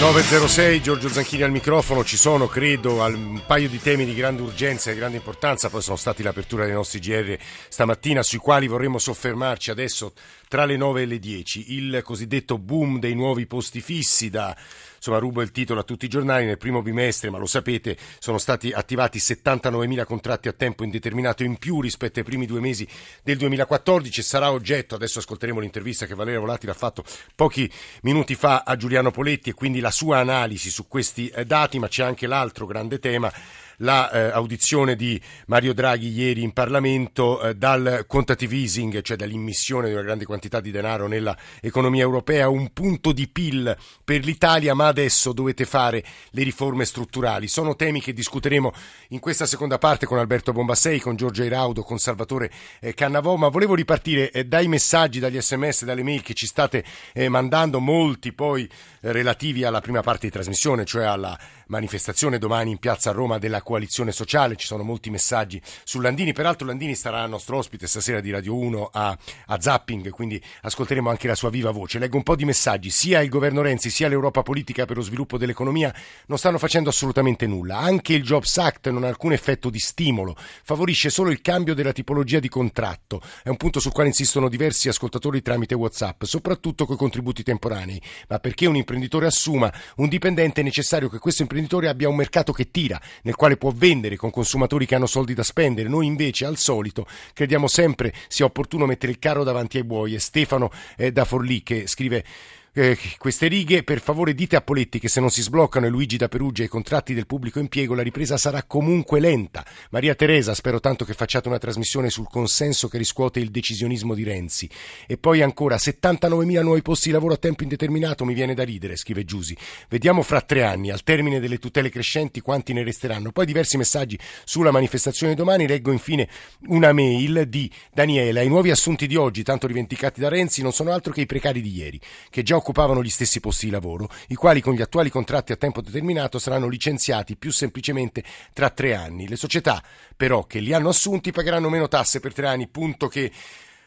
906 0.00 0.80
Giorgio 0.80 1.10
Zanchini 1.10 1.42
al 1.42 1.50
microfono, 1.50 2.02
ci 2.04 2.16
sono 2.16 2.46
credo 2.46 3.04
un 3.04 3.42
paio 3.46 3.68
di 3.68 3.78
temi 3.82 4.06
di 4.06 4.14
grande 4.14 4.40
urgenza 4.40 4.90
e 4.90 4.94
grande 4.94 5.18
importanza, 5.18 5.68
poi 5.68 5.82
sono 5.82 5.96
stati 5.96 6.22
l'apertura 6.22 6.64
dei 6.64 6.72
nostri 6.72 7.00
GR 7.00 7.36
stamattina 7.68 8.22
sui 8.22 8.38
quali 8.38 8.66
vorremmo 8.66 8.96
soffermarci 8.96 9.70
adesso 9.70 10.14
tra 10.48 10.64
le 10.64 10.78
9 10.78 11.02
e 11.02 11.04
le 11.04 11.18
10, 11.18 11.74
il 11.74 12.00
cosiddetto 12.02 12.56
boom 12.56 12.98
dei 12.98 13.14
nuovi 13.14 13.46
posti 13.46 13.82
fissi 13.82 14.30
da 14.30 14.56
insomma 15.00 15.18
rubo 15.18 15.40
il 15.40 15.50
titolo 15.50 15.80
a 15.80 15.82
tutti 15.82 16.04
i 16.04 16.08
giornali, 16.08 16.44
nel 16.44 16.58
primo 16.58 16.82
bimestre, 16.82 17.30
ma 17.30 17.38
lo 17.38 17.46
sapete, 17.46 17.96
sono 18.18 18.36
stati 18.36 18.70
attivati 18.70 19.18
79.000 19.18 20.04
contratti 20.04 20.48
a 20.48 20.52
tempo 20.52 20.84
indeterminato 20.84 21.42
in 21.42 21.56
più 21.56 21.80
rispetto 21.80 22.18
ai 22.18 22.24
primi 22.24 22.44
due 22.44 22.60
mesi 22.60 22.86
del 23.22 23.38
2014 23.38 24.20
e 24.20 24.22
sarà 24.22 24.52
oggetto, 24.52 24.94
adesso 24.94 25.18
ascolteremo 25.20 25.58
l'intervista 25.58 26.04
che 26.04 26.14
Valeria 26.14 26.38
Volatile 26.38 26.72
ha 26.72 26.74
fatto 26.74 27.02
pochi 27.34 27.70
minuti 28.02 28.34
fa 28.34 28.62
a 28.66 28.76
Giuliano 28.76 29.10
Poletti 29.10 29.48
e 29.48 29.54
quindi 29.54 29.80
la 29.80 29.90
sua 29.90 30.18
analisi 30.18 30.68
su 30.68 30.86
questi 30.86 31.28
eh, 31.28 31.46
dati, 31.46 31.78
ma 31.78 31.88
c'è 31.88 32.04
anche 32.04 32.26
l'altro 32.26 32.66
grande 32.66 32.98
tema 32.98 33.32
l'audizione 33.80 34.92
la, 34.92 34.92
eh, 34.92 34.96
di 34.96 35.20
Mario 35.46 35.72
Draghi 35.74 36.08
ieri 36.08 36.42
in 36.42 36.52
Parlamento 36.52 37.40
eh, 37.40 37.54
dal 37.54 38.04
quantitative 38.06 38.56
easing, 38.56 39.02
cioè 39.02 39.16
dall'immissione 39.16 39.88
di 39.88 39.94
una 39.94 40.02
grande 40.02 40.24
quantità 40.24 40.60
di 40.60 40.70
denaro 40.70 41.06
nella 41.06 41.36
economia 41.60 42.02
europea, 42.02 42.48
un 42.48 42.72
punto 42.72 43.12
di 43.12 43.28
PIL 43.28 43.76
per 44.04 44.24
l'Italia, 44.24 44.74
ma 44.74 44.86
adesso 44.86 45.32
dovete 45.32 45.64
fare 45.64 46.04
le 46.30 46.42
riforme 46.42 46.84
strutturali. 46.84 47.48
Sono 47.48 47.76
temi 47.76 48.00
che 48.00 48.12
discuteremo 48.12 48.72
in 49.08 49.18
questa 49.20 49.46
seconda 49.46 49.78
parte 49.78 50.06
con 50.06 50.18
Alberto 50.18 50.52
Bombassei, 50.52 51.00
con 51.00 51.16
Giorgio 51.16 51.44
Iraudo, 51.44 51.82
con 51.82 51.98
Salvatore 51.98 52.50
eh, 52.80 52.94
Cannavò, 52.94 53.36
ma 53.36 53.48
volevo 53.48 53.74
ripartire 53.74 54.30
eh, 54.30 54.44
dai 54.44 54.68
messaggi, 54.68 55.18
dagli 55.20 55.40
sms, 55.40 55.84
dalle 55.84 56.02
mail 56.02 56.22
che 56.22 56.34
ci 56.34 56.46
state 56.46 56.84
eh, 57.12 57.28
mandando, 57.28 57.80
molti 57.80 58.32
poi 58.32 58.64
eh, 58.64 59.12
relativi 59.12 59.64
alla 59.64 59.80
prima 59.80 60.02
parte 60.02 60.26
di 60.26 60.32
trasmissione, 60.32 60.84
cioè 60.84 61.04
alla 61.04 61.38
manifestazione 61.70 62.38
domani 62.38 62.72
in 62.72 62.78
piazza 62.78 63.12
Roma 63.12 63.38
della 63.38 63.62
coalizione 63.62 64.12
sociale. 64.12 64.56
Ci 64.56 64.66
sono 64.66 64.82
molti 64.82 65.08
messaggi 65.08 65.60
su 65.84 66.00
Landini. 66.00 66.32
Peraltro, 66.32 66.66
Landini 66.66 66.94
sarà 66.94 67.24
nostro 67.26 67.56
ospite 67.56 67.86
stasera 67.86 68.20
di 68.20 68.30
Radio 68.30 68.56
1 68.56 68.90
a, 68.92 69.16
a 69.46 69.60
Zapping, 69.60 70.10
quindi 70.10 70.42
ascolteremo 70.62 71.08
anche 71.08 71.28
la 71.28 71.34
sua 71.34 71.48
viva 71.48 71.70
voce. 71.70 71.98
Leggo 71.98 72.16
un 72.16 72.22
po' 72.22 72.36
di 72.36 72.44
messaggi. 72.44 72.90
Sia 72.90 73.20
il 73.20 73.28
governo 73.28 73.62
Renzi 73.62 73.88
sia 73.88 74.08
l'Europa 74.08 74.42
politica 74.42 74.84
per 74.84 74.96
lo 74.96 75.02
sviluppo 75.02 75.38
dell'economia 75.38 75.94
non 76.26 76.38
stanno 76.38 76.58
facendo 76.58 76.90
assolutamente 76.90 77.46
nulla. 77.46 77.78
Anche 77.78 78.14
il 78.14 78.22
Jobs 78.22 78.58
Act 78.58 78.90
non 78.90 79.04
ha 79.04 79.08
alcun 79.08 79.32
effetto 79.32 79.70
di 79.70 79.78
stimolo, 79.78 80.36
favorisce 80.64 81.08
solo 81.08 81.30
il 81.30 81.40
cambio 81.40 81.74
della 81.74 81.92
tipologia 81.92 82.40
di 82.40 82.48
contratto. 82.48 83.22
È 83.42 83.48
un 83.48 83.56
punto 83.56 83.78
sul 83.80 83.92
quale 83.92 84.08
insistono 84.08 84.48
diversi 84.48 84.88
ascoltatori 84.88 85.40
tramite 85.40 85.74
WhatsApp, 85.74 86.24
soprattutto 86.24 86.84
con 86.84 86.96
i 86.96 86.98
contributi 86.98 87.44
temporanei. 87.44 88.02
Ma 88.28 88.40
perché 88.40 88.66
un 88.66 88.76
imprenditore 88.76 89.26
assuma 89.26 89.72
un 89.96 90.08
dipendente 90.08 90.60
è 90.60 90.64
necessario 90.64 91.08
che 91.08 91.18
questo 91.18 91.42
imprenditore 91.42 91.58
imprenditore 91.60 91.88
abbia 91.88 92.08
un 92.08 92.16
mercato 92.16 92.52
che 92.52 92.70
tira, 92.70 93.00
nel 93.22 93.36
quale 93.36 93.56
può 93.56 93.70
vendere 93.74 94.16
con 94.16 94.30
consumatori 94.30 94.86
che 94.86 94.94
hanno 94.94 95.06
soldi 95.06 95.34
da 95.34 95.42
spendere. 95.42 95.88
Noi 95.88 96.06
invece, 96.06 96.46
al 96.46 96.56
solito, 96.56 97.06
crediamo 97.32 97.68
sempre 97.68 98.12
sia 98.28 98.46
opportuno 98.46 98.86
mettere 98.86 99.12
il 99.12 99.18
carro 99.18 99.44
davanti 99.44 99.76
ai 99.76 99.84
buoi. 99.84 100.14
E 100.14 100.18
Stefano 100.18 100.70
eh, 100.96 101.12
da 101.12 101.24
Forlì 101.24 101.62
che 101.62 101.86
scrive 101.86 102.24
eh, 102.72 102.96
queste 103.18 103.48
righe. 103.48 103.82
Per 103.82 104.00
favore 104.00 104.34
dite 104.34 104.56
a 104.56 104.60
Poletti 104.60 104.98
che 104.98 105.08
se 105.08 105.20
non 105.20 105.30
si 105.30 105.42
sbloccano 105.42 105.86
i 105.86 105.90
Luigi 105.90 106.16
da 106.16 106.28
Perugia 106.28 106.64
i 106.64 106.68
contratti 106.68 107.14
del 107.14 107.26
pubblico 107.26 107.58
impiego 107.58 107.94
la 107.94 108.02
ripresa 108.02 108.36
sarà 108.36 108.62
comunque 108.62 109.20
lenta. 109.20 109.64
Maria 109.90 110.14
Teresa, 110.14 110.54
spero 110.54 110.80
tanto 110.80 111.04
che 111.04 111.14
facciate 111.14 111.48
una 111.48 111.58
trasmissione 111.58 112.10
sul 112.10 112.28
consenso 112.28 112.88
che 112.88 112.98
riscuote 112.98 113.40
il 113.40 113.50
decisionismo 113.50 114.14
di 114.14 114.22
Renzi. 114.22 114.68
E 115.06 115.16
poi 115.18 115.42
ancora 115.42 115.76
79.000 115.76 116.62
nuovi 116.62 116.82
posti 116.82 117.08
di 117.08 117.14
lavoro 117.14 117.34
a 117.34 117.38
tempo 117.38 117.62
indeterminato, 117.62 118.24
mi 118.24 118.34
viene 118.34 118.54
da 118.54 118.62
ridere, 118.62 118.96
scrive 118.96 119.24
Giusi. 119.24 119.56
Vediamo 119.88 120.22
fra 120.22 120.40
tre 120.40 120.62
anni, 120.62 120.90
al 120.90 121.02
termine 121.02 121.40
delle 121.40 121.58
tutele 121.58 121.90
crescenti, 121.90 122.40
quanti 122.40 122.72
ne 122.72 122.84
resteranno. 122.84 123.32
Poi 123.32 123.46
diversi 123.46 123.76
messaggi 123.76 124.18
sulla 124.44 124.70
manifestazione 124.70 125.34
domani. 125.34 125.66
Leggo 125.66 125.90
infine 125.90 126.28
una 126.68 126.92
mail 126.92 127.46
di 127.48 127.70
Daniela. 127.92 128.42
I 128.42 128.48
nuovi 128.48 128.70
assunti 128.70 129.06
di 129.06 129.16
oggi, 129.16 129.42
tanto 129.42 129.66
dimenticati 129.66 130.20
da 130.20 130.28
Renzi, 130.28 130.62
non 130.62 130.72
sono 130.72 130.92
altro 130.92 131.12
che 131.12 131.22
i 131.22 131.26
precari 131.26 131.60
di 131.60 131.74
ieri, 131.74 132.00
che 132.30 132.42
già 132.42 132.59
occupavano 132.60 133.02
gli 133.02 133.10
stessi 133.10 133.40
posti 133.40 133.66
di 133.66 133.72
lavoro, 133.72 134.08
i 134.28 134.34
quali 134.34 134.60
con 134.60 134.74
gli 134.74 134.82
attuali 134.82 135.10
contratti 135.10 135.52
a 135.52 135.56
tempo 135.56 135.80
determinato 135.80 136.38
saranno 136.38 136.68
licenziati 136.68 137.36
più 137.36 137.50
semplicemente 137.50 138.22
tra 138.52 138.70
tre 138.70 138.94
anni. 138.94 139.26
Le 139.26 139.36
società 139.36 139.82
però 140.16 140.44
che 140.44 140.60
li 140.60 140.72
hanno 140.72 140.90
assunti 140.90 141.32
pagheranno 141.32 141.68
meno 141.68 141.88
tasse 141.88 142.20
per 142.20 142.32
tre 142.32 142.46
anni, 142.46 142.68
punto 142.68 143.08
che 143.08 143.32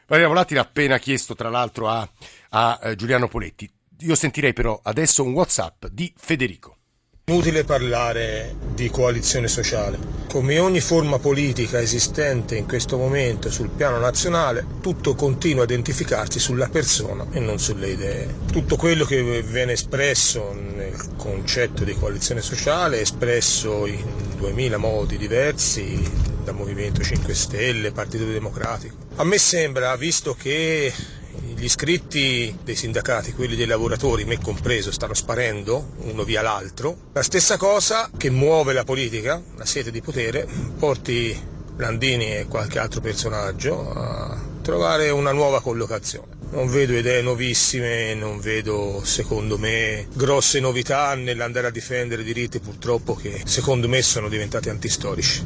Valeria 0.07 0.29
Volatti 0.29 0.57
ha 0.57 0.61
appena 0.61 0.97
chiesto 0.97 1.35
tra 1.35 1.49
l'altro 1.49 1.87
a, 1.87 2.07
a 2.49 2.79
eh, 2.83 2.95
Giuliano 2.95 3.27
Poletti. 3.27 3.71
Io 3.99 4.15
sentirei 4.15 4.53
però 4.53 4.79
adesso 4.83 5.23
un 5.23 5.33
WhatsApp 5.33 5.85
di 5.87 6.11
Federico. 6.17 6.77
Inutile 7.27 7.63
parlare 7.63 8.53
di 8.73 8.89
coalizione 8.89 9.47
sociale. 9.47 9.97
Come 10.27 10.59
ogni 10.59 10.81
forma 10.81 11.19
politica 11.19 11.79
esistente 11.79 12.57
in 12.57 12.67
questo 12.67 12.97
momento 12.97 13.49
sul 13.49 13.69
piano 13.69 13.97
nazionale, 13.97 14.65
tutto 14.81 15.15
continua 15.15 15.61
a 15.61 15.63
identificarsi 15.63 16.37
sulla 16.37 16.67
persona 16.67 17.25
e 17.31 17.39
non 17.39 17.59
sulle 17.59 17.91
idee. 17.91 18.27
Tutto 18.51 18.75
quello 18.75 19.05
che 19.05 19.41
viene 19.41 19.71
espresso 19.71 20.51
nel 20.51 21.13
concetto 21.15 21.85
di 21.85 21.93
coalizione 21.93 22.41
sociale 22.41 22.97
è 22.97 23.01
espresso 23.03 23.85
in 23.85 24.03
duemila 24.35 24.75
modi 24.75 25.17
diversi 25.17 26.03
da 26.43 26.51
Movimento 26.51 27.01
5 27.01 27.33
Stelle, 27.33 27.93
Partito 27.93 28.25
Democratico. 28.25 28.97
A 29.15 29.23
me 29.23 29.37
sembra, 29.37 29.95
visto 29.95 30.35
che 30.37 30.91
gli 31.55 31.65
iscritti 31.65 32.57
dei 32.63 32.75
sindacati, 32.75 33.33
quelli 33.33 33.55
dei 33.55 33.65
lavoratori, 33.65 34.25
me 34.25 34.39
compreso, 34.39 34.91
stanno 34.91 35.13
sparendo 35.13 35.93
uno 35.99 36.23
via 36.23 36.41
l'altro. 36.41 36.95
La 37.13 37.23
stessa 37.23 37.57
cosa 37.57 38.09
che 38.15 38.29
muove 38.29 38.73
la 38.73 38.83
politica, 38.83 39.41
la 39.55 39.65
sete 39.65 39.91
di 39.91 40.01
potere, 40.01 40.47
porti 40.77 41.51
Landini 41.77 42.35
e 42.35 42.45
qualche 42.47 42.79
altro 42.79 43.01
personaggio 43.01 43.91
a 43.91 44.39
trovare 44.61 45.09
una 45.09 45.31
nuova 45.31 45.61
collocazione. 45.61 46.41
Non 46.51 46.69
vedo 46.69 46.93
idee 46.93 47.21
nuovissime, 47.23 48.13
non 48.13 48.39
vedo 48.39 49.01
secondo 49.03 49.57
me 49.57 50.07
grosse 50.13 50.59
novità 50.59 51.15
nell'andare 51.15 51.67
a 51.67 51.71
difendere 51.71 52.23
diritti 52.23 52.59
purtroppo 52.59 53.15
che 53.15 53.41
secondo 53.45 53.89
me 53.89 54.03
sono 54.03 54.29
diventati 54.29 54.69
antistorici. 54.69 55.45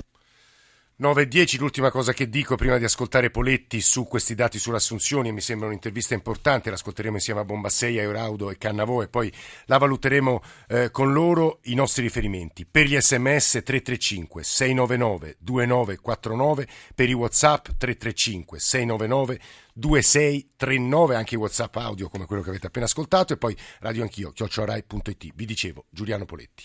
9 0.99 1.21
e 1.21 1.27
10, 1.27 1.59
l'ultima 1.59 1.91
cosa 1.91 2.11
che 2.11 2.27
dico 2.27 2.55
prima 2.55 2.79
di 2.79 2.83
ascoltare 2.83 3.29
Poletti 3.29 3.81
su 3.81 4.07
questi 4.07 4.33
dati 4.33 4.57
sulle 4.57 4.77
assunzioni, 4.77 5.31
mi 5.31 5.41
sembra 5.41 5.67
un'intervista 5.67 6.15
importante, 6.15 6.71
l'ascolteremo 6.71 7.17
insieme 7.17 7.41
a 7.41 7.45
Bombasseia, 7.45 8.01
Euraudo 8.01 8.49
e 8.49 8.57
Cannavò 8.57 9.03
e 9.03 9.07
poi 9.07 9.31
la 9.65 9.77
valuteremo 9.77 10.41
eh, 10.69 10.89
con 10.89 11.13
loro 11.13 11.59
i 11.65 11.75
nostri 11.75 12.01
riferimenti. 12.01 12.65
Per 12.65 12.87
gli 12.87 12.99
sms 12.99 13.61
335 13.63 14.43
699 14.43 15.35
2949, 15.37 16.67
per 16.95 17.09
i 17.09 17.13
whatsapp 17.13 17.67
335 17.77 18.59
699 18.59 19.39
2639, 19.73 21.15
anche 21.15 21.35
i 21.35 21.37
whatsapp 21.37 21.75
audio 21.75 22.09
come 22.09 22.25
quello 22.25 22.41
che 22.41 22.49
avete 22.49 22.65
appena 22.65 22.85
ascoltato 22.85 23.33
e 23.33 23.37
poi 23.37 23.55
radio 23.81 24.01
anch'io, 24.01 24.31
chiocciorai.it. 24.31 25.31
Vi 25.35 25.45
dicevo, 25.45 25.85
Giuliano 25.91 26.25
Poletti. 26.25 26.63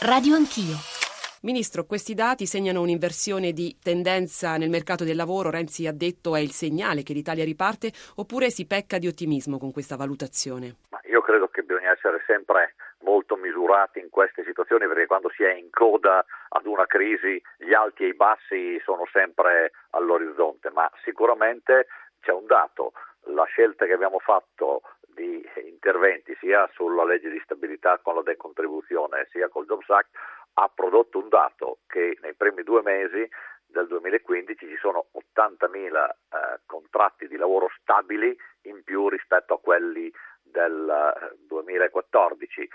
Radio 0.00 0.34
Anch'io. 0.34 1.01
Ministro, 1.44 1.82
questi 1.82 2.14
dati 2.14 2.46
segnano 2.46 2.80
un'inversione 2.82 3.50
di 3.50 3.76
tendenza 3.82 4.56
nel 4.56 4.70
mercato 4.70 5.02
del 5.02 5.16
lavoro. 5.16 5.50
Renzi 5.50 5.88
ha 5.88 5.92
detto 5.92 6.36
è 6.36 6.38
il 6.38 6.52
segnale 6.52 7.02
che 7.02 7.12
l'Italia 7.12 7.42
riparte 7.42 7.90
oppure 8.14 8.48
si 8.48 8.64
pecca 8.64 8.98
di 8.98 9.08
ottimismo 9.08 9.58
con 9.58 9.72
questa 9.72 9.96
valutazione? 9.96 10.76
Ma 10.90 11.00
io 11.10 11.20
credo 11.20 11.48
che 11.48 11.64
bisogna 11.64 11.90
essere 11.90 12.22
sempre 12.28 12.74
molto 13.00 13.34
misurati 13.34 13.98
in 13.98 14.08
queste 14.08 14.44
situazioni 14.44 14.86
perché 14.86 15.06
quando 15.06 15.32
si 15.34 15.42
è 15.42 15.52
in 15.52 15.68
coda 15.70 16.24
ad 16.48 16.66
una 16.66 16.86
crisi 16.86 17.42
gli 17.58 17.74
alti 17.74 18.04
e 18.04 18.14
i 18.14 18.14
bassi 18.14 18.80
sono 18.84 19.02
sempre 19.10 19.72
all'orizzonte, 19.90 20.70
ma 20.70 20.88
sicuramente 21.02 21.88
c'è 22.20 22.30
un 22.30 22.46
dato, 22.46 22.92
la 23.34 23.44
scelta 23.46 23.84
che 23.84 23.94
abbiamo 23.94 24.20
fatto 24.20 24.82
di 25.12 25.44
interventi 25.64 26.36
sia 26.38 26.70
sulla 26.72 27.04
legge 27.04 27.30
di 27.30 27.40
stabilità 27.42 27.98
con 28.00 28.14
la 28.14 28.22
decontribuzione 28.22 29.26
sia 29.32 29.48
col 29.48 29.66
Jobs 29.66 29.90
Act 29.90 30.10
ha 30.54 30.70
prodotto 30.74 31.18
un 31.18 31.28
dato 31.28 31.78
che 31.86 32.16
nei 32.20 32.34
primi 32.34 32.62
due 32.62 32.82
mesi 32.82 33.28
del 33.66 33.86
2015 33.86 34.66
ci 34.66 34.76
sono 34.76 35.06
80.000 35.34 36.08
eh, 36.08 36.60
contratti 36.66 37.26
di 37.26 37.36
lavoro 37.36 37.68
stabili 37.80 38.36
in 38.62 38.82
più 38.84 39.08
rispetto 39.08 39.54
a 39.54 39.60
quelli 39.60 40.12
del 40.42 41.36
2014 41.46 42.68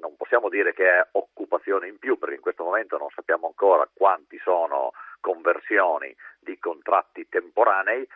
non 0.00 0.16
possiamo 0.16 0.48
dire 0.48 0.72
che 0.72 0.88
è 0.88 1.08
occupazione 1.12 1.88
in 1.88 1.98
più 1.98 2.18
perché 2.18 2.36
in 2.36 2.40
questo 2.40 2.64
momento 2.64 2.96
non 2.96 3.08
sappiamo 3.14 3.46
ancora 3.46 3.88
quanti 3.92 4.38
sono 4.38 4.92
conversioni 5.20 6.14
di 6.38 6.58
contratti 6.58 7.28
temporanei, 7.28 8.06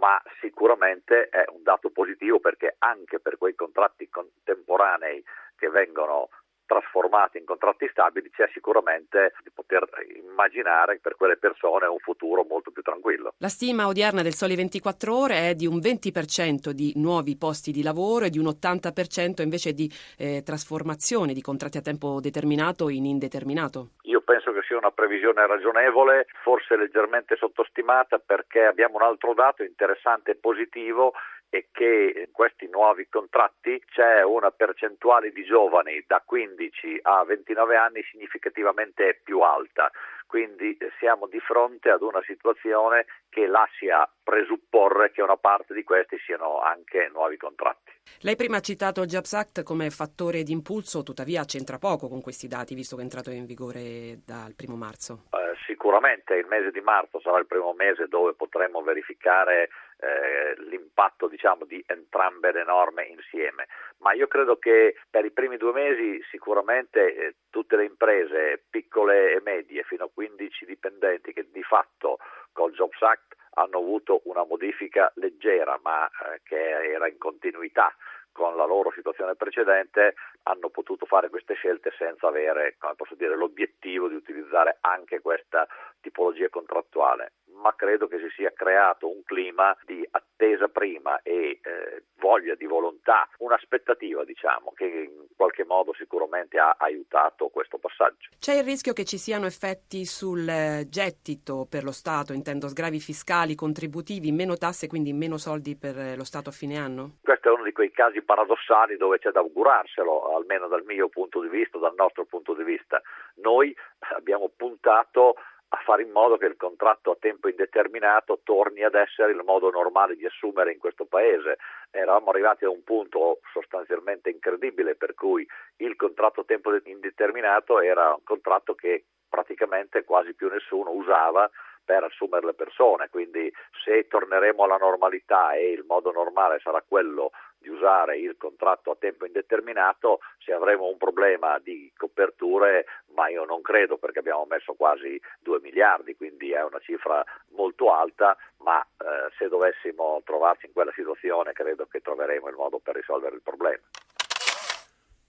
ma 0.00 0.20
sicuramente 0.40 1.28
è 1.28 1.44
un 1.48 1.62
dato 1.62 1.90
positivo 1.90 2.38
perché 2.38 2.76
anche 2.78 3.18
per 3.18 3.38
quei 3.38 3.54
contratti 3.54 4.08
contemporanei 4.08 5.24
che 5.56 5.68
vengono 5.68 6.28
trasformati 6.70 7.38
in 7.38 7.44
contratti 7.44 7.88
stabili 7.90 8.30
c'è 8.30 8.48
sicuramente 8.52 9.32
di 9.42 9.50
poter 9.52 9.88
immaginare 10.14 11.00
per 11.02 11.16
quelle 11.16 11.36
persone 11.36 11.86
un 11.86 11.98
futuro 11.98 12.46
molto 12.48 12.70
più 12.70 12.82
tranquillo. 12.82 13.34
La 13.38 13.48
stima 13.48 13.88
odierna 13.88 14.22
del 14.22 14.34
Sole 14.34 14.54
24 14.54 15.12
Ore 15.12 15.50
è 15.50 15.54
di 15.56 15.66
un 15.66 15.78
20% 15.78 16.70
di 16.70 16.92
nuovi 16.94 17.36
posti 17.36 17.72
di 17.72 17.82
lavoro 17.82 18.26
e 18.26 18.30
di 18.30 18.38
un 18.38 18.46
80% 18.46 19.42
invece 19.42 19.72
di 19.72 19.90
eh, 20.16 20.42
trasformazione 20.44 21.32
di 21.32 21.42
contratti 21.42 21.78
a 21.78 21.82
tempo 21.82 22.20
determinato 22.20 22.88
in 22.88 23.04
indeterminato. 23.04 23.98
Io 24.02 24.20
penso 24.20 24.52
che 24.52 24.62
sia 24.62 24.76
una 24.76 24.92
previsione 24.92 25.44
ragionevole, 25.46 26.26
forse 26.44 26.76
leggermente 26.76 27.34
sottostimata 27.34 28.20
perché 28.20 28.62
abbiamo 28.62 28.96
un 28.96 29.02
altro 29.02 29.34
dato 29.34 29.64
interessante 29.64 30.32
e 30.32 30.36
positivo 30.36 31.14
e 31.50 31.68
che 31.72 32.24
in 32.26 32.32
questi 32.32 32.68
nuovi 32.68 33.08
contratti 33.08 33.82
c'è 33.92 34.22
una 34.22 34.52
percentuale 34.52 35.32
di 35.32 35.44
giovani 35.44 36.02
da 36.06 36.22
15 36.24 37.00
a 37.02 37.24
29 37.24 37.76
anni 37.76 38.02
significativamente 38.10 39.20
più 39.22 39.40
alta. 39.40 39.90
Quindi 40.26 40.78
siamo 41.00 41.26
di 41.26 41.40
fronte 41.40 41.90
ad 41.90 42.02
una 42.02 42.22
situazione 42.24 43.06
che 43.28 43.48
lascia 43.48 44.08
presupporre 44.22 45.10
che 45.10 45.22
una 45.22 45.36
parte 45.36 45.74
di 45.74 45.82
questi 45.82 46.18
siano 46.24 46.60
anche 46.60 47.10
nuovi 47.12 47.36
contratti. 47.36 47.90
Lei 48.20 48.36
prima 48.36 48.58
ha 48.58 48.60
citato 48.60 49.02
il 49.02 49.08
Jobs 49.08 49.32
Act 49.32 49.64
come 49.64 49.90
fattore 49.90 50.44
di 50.44 50.52
impulso, 50.52 51.02
tuttavia 51.02 51.44
c'entra 51.44 51.78
poco 51.78 52.06
con 52.06 52.20
questi 52.22 52.46
dati, 52.46 52.76
visto 52.76 52.94
che 52.94 53.02
è 53.02 53.04
entrato 53.04 53.30
in 53.32 53.44
vigore 53.44 54.20
dal 54.24 54.54
primo 54.54 54.76
marzo. 54.76 55.24
Eh, 55.32 55.56
sicuramente 55.66 56.34
il 56.34 56.46
mese 56.46 56.70
di 56.70 56.80
marzo 56.80 57.20
sarà 57.20 57.38
il 57.38 57.46
primo 57.46 57.72
mese 57.72 58.06
dove 58.06 58.34
potremo 58.34 58.82
verificare 58.82 59.68
eh, 60.00 60.54
l'impatto 60.62 61.28
diciamo, 61.28 61.64
di 61.64 61.82
entrambe 61.86 62.52
le 62.52 62.64
norme 62.64 63.04
insieme, 63.04 63.66
ma 63.98 64.12
io 64.12 64.26
credo 64.26 64.56
che 64.56 64.96
per 65.08 65.24
i 65.24 65.30
primi 65.30 65.56
due 65.56 65.72
mesi 65.72 66.20
sicuramente 66.30 67.14
eh, 67.14 67.34
tutte 67.50 67.76
le 67.76 67.84
imprese 67.84 68.62
piccole 68.70 69.34
e 69.34 69.40
medie 69.42 69.82
fino 69.82 70.04
a 70.04 70.10
15 70.12 70.64
dipendenti 70.64 71.32
che 71.32 71.48
di 71.50 71.62
fatto 71.62 72.18
col 72.52 72.72
Jobs 72.72 73.00
Act 73.02 73.36
hanno 73.54 73.78
avuto 73.78 74.22
una 74.24 74.44
modifica 74.44 75.10
leggera 75.16 75.78
ma 75.82 76.06
eh, 76.06 76.40
che 76.44 76.92
era 76.92 77.08
in 77.08 77.18
continuità 77.18 77.94
con 78.32 78.56
la 78.56 78.64
loro 78.64 78.92
situazione 78.92 79.34
precedente 79.34 80.14
hanno 80.44 80.70
potuto 80.70 81.04
fare 81.04 81.28
queste 81.28 81.54
scelte 81.54 81.92
senza 81.98 82.28
avere, 82.28 82.76
dire, 83.16 83.36
l'obiettivo 83.36 84.08
di 84.08 84.14
utilizzare 84.14 84.78
anche 84.80 85.20
questa 85.20 85.66
tipologia 86.00 86.48
contrattuale 86.48 87.32
ma 87.60 87.74
credo 87.76 88.08
che 88.08 88.18
si 88.18 88.28
sia 88.34 88.52
creato 88.52 89.08
un 89.08 89.22
clima 89.24 89.76
di 89.84 90.06
attesa 90.10 90.68
prima 90.68 91.20
e 91.22 91.60
eh, 91.62 92.04
voglia 92.18 92.54
di 92.54 92.66
volontà, 92.66 93.28
un'aspettativa 93.38 94.24
diciamo 94.24 94.72
che 94.74 94.84
in 94.84 95.26
qualche 95.36 95.64
modo 95.64 95.92
sicuramente 95.94 96.58
ha 96.58 96.76
aiutato 96.78 97.48
questo 97.48 97.78
passaggio. 97.78 98.30
C'è 98.38 98.54
il 98.54 98.64
rischio 98.64 98.92
che 98.92 99.04
ci 99.04 99.18
siano 99.18 99.46
effetti 99.46 100.04
sul 100.04 100.46
eh, 100.48 100.86
gettito 100.88 101.66
per 101.68 101.84
lo 101.84 101.92
Stato, 101.92 102.32
intendo 102.32 102.68
sgravi 102.68 103.00
fiscali, 103.00 103.54
contributivi, 103.54 104.32
meno 104.32 104.56
tasse, 104.56 104.86
quindi 104.86 105.12
meno 105.12 105.38
soldi 105.38 105.76
per 105.76 105.98
eh, 105.98 106.16
lo 106.16 106.24
Stato 106.24 106.50
a 106.50 106.52
fine 106.52 106.76
anno? 106.76 107.18
Questo 107.22 107.48
è 107.48 107.52
uno 107.52 107.64
di 107.64 107.72
quei 107.72 107.90
casi 107.90 108.22
paradossali 108.22 108.96
dove 108.96 109.18
c'è 109.18 109.30
da 109.30 109.40
augurarselo, 109.40 110.36
almeno 110.36 110.68
dal 110.68 110.84
mio 110.84 111.08
punto 111.08 111.40
di 111.40 111.48
vista, 111.48 111.78
dal 111.78 111.94
nostro 111.96 112.24
punto 112.24 112.54
di 112.54 112.64
vista. 112.64 113.00
Noi 113.36 113.74
abbiamo 114.16 114.50
puntato 114.54 115.34
a 115.72 115.76
fare 115.84 116.02
in 116.02 116.10
modo 116.10 116.36
che 116.36 116.46
il 116.46 116.56
contratto 116.56 117.12
a 117.12 117.16
tempo 117.18 117.48
indeterminato 117.48 118.40
torni 118.42 118.82
ad 118.82 118.94
essere 118.94 119.32
il 119.32 119.42
modo 119.44 119.70
normale 119.70 120.16
di 120.16 120.26
assumere 120.26 120.72
in 120.72 120.78
questo 120.78 121.04
paese. 121.04 121.58
Eravamo 121.90 122.30
arrivati 122.30 122.64
a 122.64 122.70
un 122.70 122.82
punto 122.82 123.40
sostanzialmente 123.52 124.30
incredibile 124.30 124.96
per 124.96 125.14
cui 125.14 125.46
il 125.76 125.94
contratto 125.94 126.40
a 126.40 126.44
tempo 126.44 126.74
indeterminato 126.84 127.80
era 127.80 128.10
un 128.14 128.24
contratto 128.24 128.74
che 128.74 129.04
praticamente 129.28 130.02
quasi 130.02 130.34
più 130.34 130.48
nessuno 130.48 130.90
usava 130.90 131.48
per 131.84 132.02
assumere 132.04 132.46
le 132.46 132.54
persone, 132.54 133.08
quindi 133.08 133.52
se 133.84 134.06
torneremo 134.06 134.64
alla 134.64 134.76
normalità 134.76 135.52
e 135.52 135.70
il 135.70 135.84
modo 135.86 136.10
normale 136.12 136.58
sarà 136.60 136.82
quello 136.86 137.30
di 137.60 137.68
usare 137.68 138.18
il 138.18 138.36
contratto 138.38 138.90
a 138.90 138.96
tempo 138.98 139.26
indeterminato, 139.26 140.20
se 140.38 140.52
avremo 140.52 140.88
un 140.88 140.96
problema 140.96 141.58
di 141.58 141.92
coperture, 141.96 142.86
ma 143.14 143.28
io 143.28 143.44
non 143.44 143.60
credo 143.60 143.98
perché 143.98 144.20
abbiamo 144.20 144.46
messo 144.48 144.72
quasi 144.74 145.20
2 145.40 145.60
miliardi, 145.60 146.16
quindi 146.16 146.52
è 146.52 146.62
una 146.64 146.80
cifra 146.80 147.24
molto 147.50 147.92
alta, 147.92 148.36
ma 148.58 148.80
eh, 148.80 149.30
se 149.36 149.48
dovessimo 149.48 150.22
trovarci 150.24 150.66
in 150.66 150.72
quella 150.72 150.92
situazione 150.94 151.52
credo 151.52 151.86
che 151.86 152.00
troveremo 152.00 152.48
il 152.48 152.56
modo 152.56 152.78
per 152.78 152.94
risolvere 152.94 153.34
il 153.34 153.42
problema. 153.42 153.82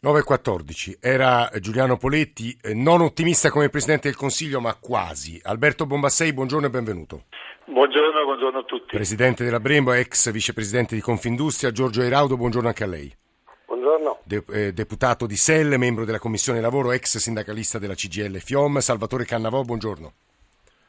9.14. 0.03 0.97
Era 0.99 1.51
Giuliano 1.59 1.95
Poletti, 1.95 2.57
eh, 2.59 2.73
non 2.73 3.01
ottimista 3.01 3.51
come 3.51 3.69
Presidente 3.69 4.07
del 4.07 4.17
Consiglio, 4.17 4.59
ma 4.59 4.73
quasi. 4.73 5.39
Alberto 5.43 5.85
Bombassei, 5.85 6.33
buongiorno 6.33 6.65
e 6.65 6.69
benvenuto. 6.71 7.25
Buongiorno, 7.65 8.23
buongiorno 8.23 8.59
a 8.59 8.63
tutti. 8.63 8.95
Presidente 8.95 9.43
della 9.43 9.59
Brembo, 9.59 9.93
ex 9.93 10.31
vicepresidente 10.31 10.95
di 10.95 11.01
Confindustria, 11.01 11.71
Giorgio 11.71 12.01
Eraudo, 12.01 12.35
buongiorno 12.35 12.67
anche 12.67 12.83
a 12.83 12.87
lei. 12.87 13.15
Buongiorno. 13.67 14.17
De- 14.23 14.43
eh, 14.51 14.73
deputato 14.73 15.27
di 15.27 15.35
SEL, 15.35 15.77
membro 15.77 16.03
della 16.03 16.17
Commissione 16.17 16.61
Lavoro, 16.61 16.91
ex 16.91 17.17
sindacalista 17.17 17.77
della 17.77 17.93
CGL 17.93 18.39
FIOM, 18.39 18.79
Salvatore 18.79 19.25
Cannavò, 19.25 19.61
buongiorno. 19.61 20.13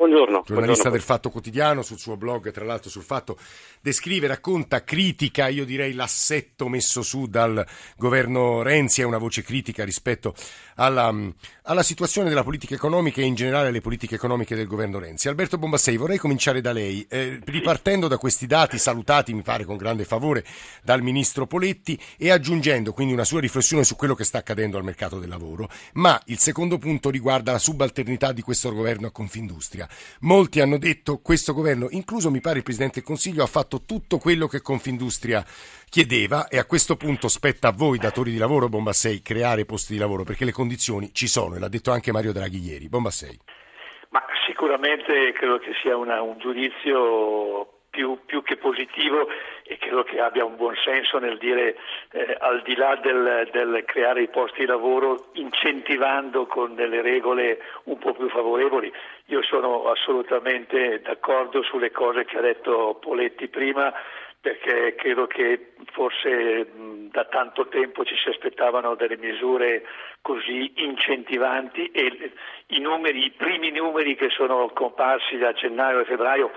Buongiorno. 0.02 0.42
Giornalista 0.44 0.56
buongiorno. 0.56 0.90
del 0.90 1.00
Fatto 1.00 1.30
Quotidiano, 1.30 1.82
sul 1.82 1.96
suo 1.96 2.16
blog, 2.16 2.50
tra 2.50 2.64
l'altro 2.64 2.90
sul 2.90 3.04
Fatto, 3.04 3.38
descrive, 3.80 4.26
racconta, 4.26 4.82
critica, 4.82 5.46
io 5.46 5.64
direi 5.64 5.92
l'assetto 5.92 6.66
messo 6.66 7.02
su 7.02 7.26
dal 7.26 7.64
governo 7.96 8.62
Renzi, 8.62 9.02
è 9.02 9.04
una 9.04 9.18
voce 9.18 9.42
critica 9.42 9.84
rispetto 9.84 10.34
alla, 10.74 11.14
alla 11.62 11.84
situazione 11.84 12.28
della 12.28 12.42
politica 12.42 12.74
economica 12.74 13.20
e 13.20 13.26
in 13.26 13.36
generale 13.36 13.68
alle 13.68 13.80
politiche 13.80 14.16
economiche 14.16 14.56
del 14.56 14.66
governo 14.66 14.98
Renzi. 14.98 15.28
Alberto 15.28 15.56
Bombassei, 15.56 15.96
vorrei 15.96 16.18
cominciare 16.18 16.60
da 16.60 16.72
lei, 16.72 17.06
eh, 17.08 17.38
ripartendo 17.44 18.08
da 18.08 18.18
questi 18.18 18.48
dati 18.48 18.78
salutati, 18.78 19.32
mi 19.32 19.42
pare 19.42 19.64
con 19.64 19.76
grande 19.76 20.02
favore, 20.02 20.44
dal 20.82 21.00
ministro 21.00 21.46
Poletti 21.46 21.96
e 22.16 22.32
aggiungendo 22.32 22.92
quindi 22.92 23.12
una 23.12 23.22
sua 23.22 23.38
riflessione 23.38 23.84
su 23.84 23.94
quello 23.94 24.16
che 24.16 24.24
sta 24.24 24.38
accadendo 24.38 24.78
al 24.78 24.84
mercato 24.84 25.20
del 25.20 25.28
lavoro, 25.28 25.68
ma 25.92 26.20
il 26.24 26.38
secondo 26.38 26.76
punto 26.78 27.08
riguarda 27.08 27.52
la 27.52 27.58
subalternità 27.60 28.32
di 28.32 28.42
questo 28.42 28.72
governo 28.74 29.06
a 29.06 29.12
Confindustria. 29.12 29.90
Molti 30.20 30.60
hanno 30.60 30.78
detto 30.78 31.16
che 31.16 31.22
questo 31.22 31.52
governo, 31.52 31.88
incluso 31.90 32.30
mi 32.30 32.40
pare 32.40 32.58
il 32.58 32.64
Presidente 32.64 32.96
del 32.96 33.04
Consiglio, 33.04 33.42
ha 33.42 33.46
fatto 33.46 33.82
tutto 33.86 34.18
quello 34.18 34.46
che 34.46 34.60
Confindustria 34.60 35.44
chiedeva 35.88 36.48
e 36.48 36.58
a 36.58 36.64
questo 36.64 36.96
punto 36.96 37.28
spetta 37.28 37.68
a 37.68 37.72
voi, 37.72 37.98
datori 37.98 38.30
di 38.30 38.38
lavoro, 38.38 38.68
Bombassei, 38.68 39.22
creare 39.22 39.64
posti 39.64 39.94
di 39.94 39.98
lavoro 39.98 40.24
perché 40.24 40.44
le 40.44 40.52
condizioni 40.52 41.12
ci 41.12 41.26
sono 41.26 41.56
e 41.56 41.58
l'ha 41.58 41.68
detto 41.68 41.90
anche 41.90 42.12
Mario 42.12 42.32
Draghi 42.32 42.58
ieri. 42.58 42.88
Bombassei. 42.88 43.38
Ma 44.10 44.22
sicuramente 44.46 45.32
credo 45.32 45.58
che 45.58 45.72
sia 45.82 45.96
una, 45.96 46.20
un 46.20 46.38
giudizio 46.38 47.80
più, 47.92 48.18
più, 48.24 48.42
che 48.42 48.56
positivo 48.56 49.28
e 49.72 49.78
credo 49.78 50.02
che 50.02 50.20
abbia 50.20 50.44
un 50.44 50.56
buon 50.56 50.74
senso 50.76 51.18
nel 51.18 51.38
dire 51.38 51.76
eh, 52.10 52.36
al 52.40 52.60
di 52.62 52.76
là 52.76 52.94
del, 52.96 53.48
del, 53.50 53.84
creare 53.86 54.22
i 54.22 54.28
posti 54.28 54.60
di 54.60 54.66
lavoro 54.66 55.30
incentivando 55.32 56.46
con 56.46 56.74
delle 56.74 57.00
regole 57.00 57.58
un 57.84 57.96
po' 57.98 58.12
più 58.12 58.28
favorevoli. 58.28 58.92
Io 59.26 59.42
sono 59.42 59.90
assolutamente 59.90 61.00
d'accordo 61.00 61.62
sulle 61.62 61.90
cose 61.90 62.24
che 62.26 62.36
ha 62.36 62.42
detto 62.42 62.98
Poletti 63.00 63.48
prima 63.48 63.92
perché 64.42 64.94
credo 64.96 65.26
che 65.26 65.72
forse 65.92 66.66
da 67.10 67.24
tanto 67.26 67.68
tempo 67.68 68.04
ci 68.04 68.16
si 68.16 68.28
aspettavano 68.28 68.96
delle 68.96 69.16
misure 69.16 69.84
così 70.20 70.72
incentivanti 70.82 71.86
e 71.92 72.32
i, 72.66 72.80
numeri, 72.80 73.24
i 73.24 73.30
primi 73.30 73.70
numeri 73.70 74.16
che 74.16 74.28
sono 74.30 74.68
comparsi 74.74 75.38
da 75.38 75.52
gennaio 75.52 76.00
e 76.00 76.04
febbraio 76.04 76.50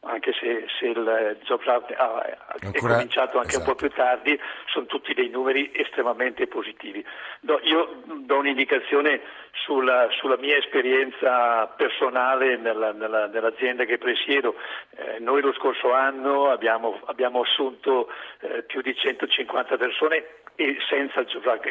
anche 0.00 0.32
se, 0.32 0.66
se 0.78 0.86
il 0.86 1.38
Jobs 1.42 1.66
Act 1.66 1.92
è 1.92 2.78
cominciato 2.78 3.38
anche 3.38 3.56
esatto. 3.56 3.58
un 3.58 3.64
po' 3.64 3.74
più 3.74 3.90
tardi, 3.90 4.38
sono 4.66 4.86
tutti 4.86 5.14
dei 5.14 5.28
numeri 5.28 5.70
estremamente 5.74 6.46
positivi. 6.46 7.04
Do, 7.40 7.58
io 7.62 8.02
do 8.04 8.36
un'indicazione 8.36 9.20
sulla, 9.52 10.08
sulla, 10.10 10.36
mia 10.36 10.56
esperienza 10.56 11.66
personale 11.76 12.56
nella, 12.56 12.92
nella, 12.92 13.26
nell'azienda 13.26 13.84
che 13.84 13.98
presiedo. 13.98 14.54
Eh, 14.96 15.18
noi 15.18 15.40
lo 15.40 15.52
scorso 15.54 15.92
anno 15.92 16.50
abbiamo, 16.50 17.00
abbiamo 17.06 17.40
assunto 17.40 18.08
eh, 18.40 18.62
più 18.62 18.80
di 18.82 18.94
150 18.94 19.76
persone 19.76 20.24
e 20.56 20.76
senza 20.88 21.24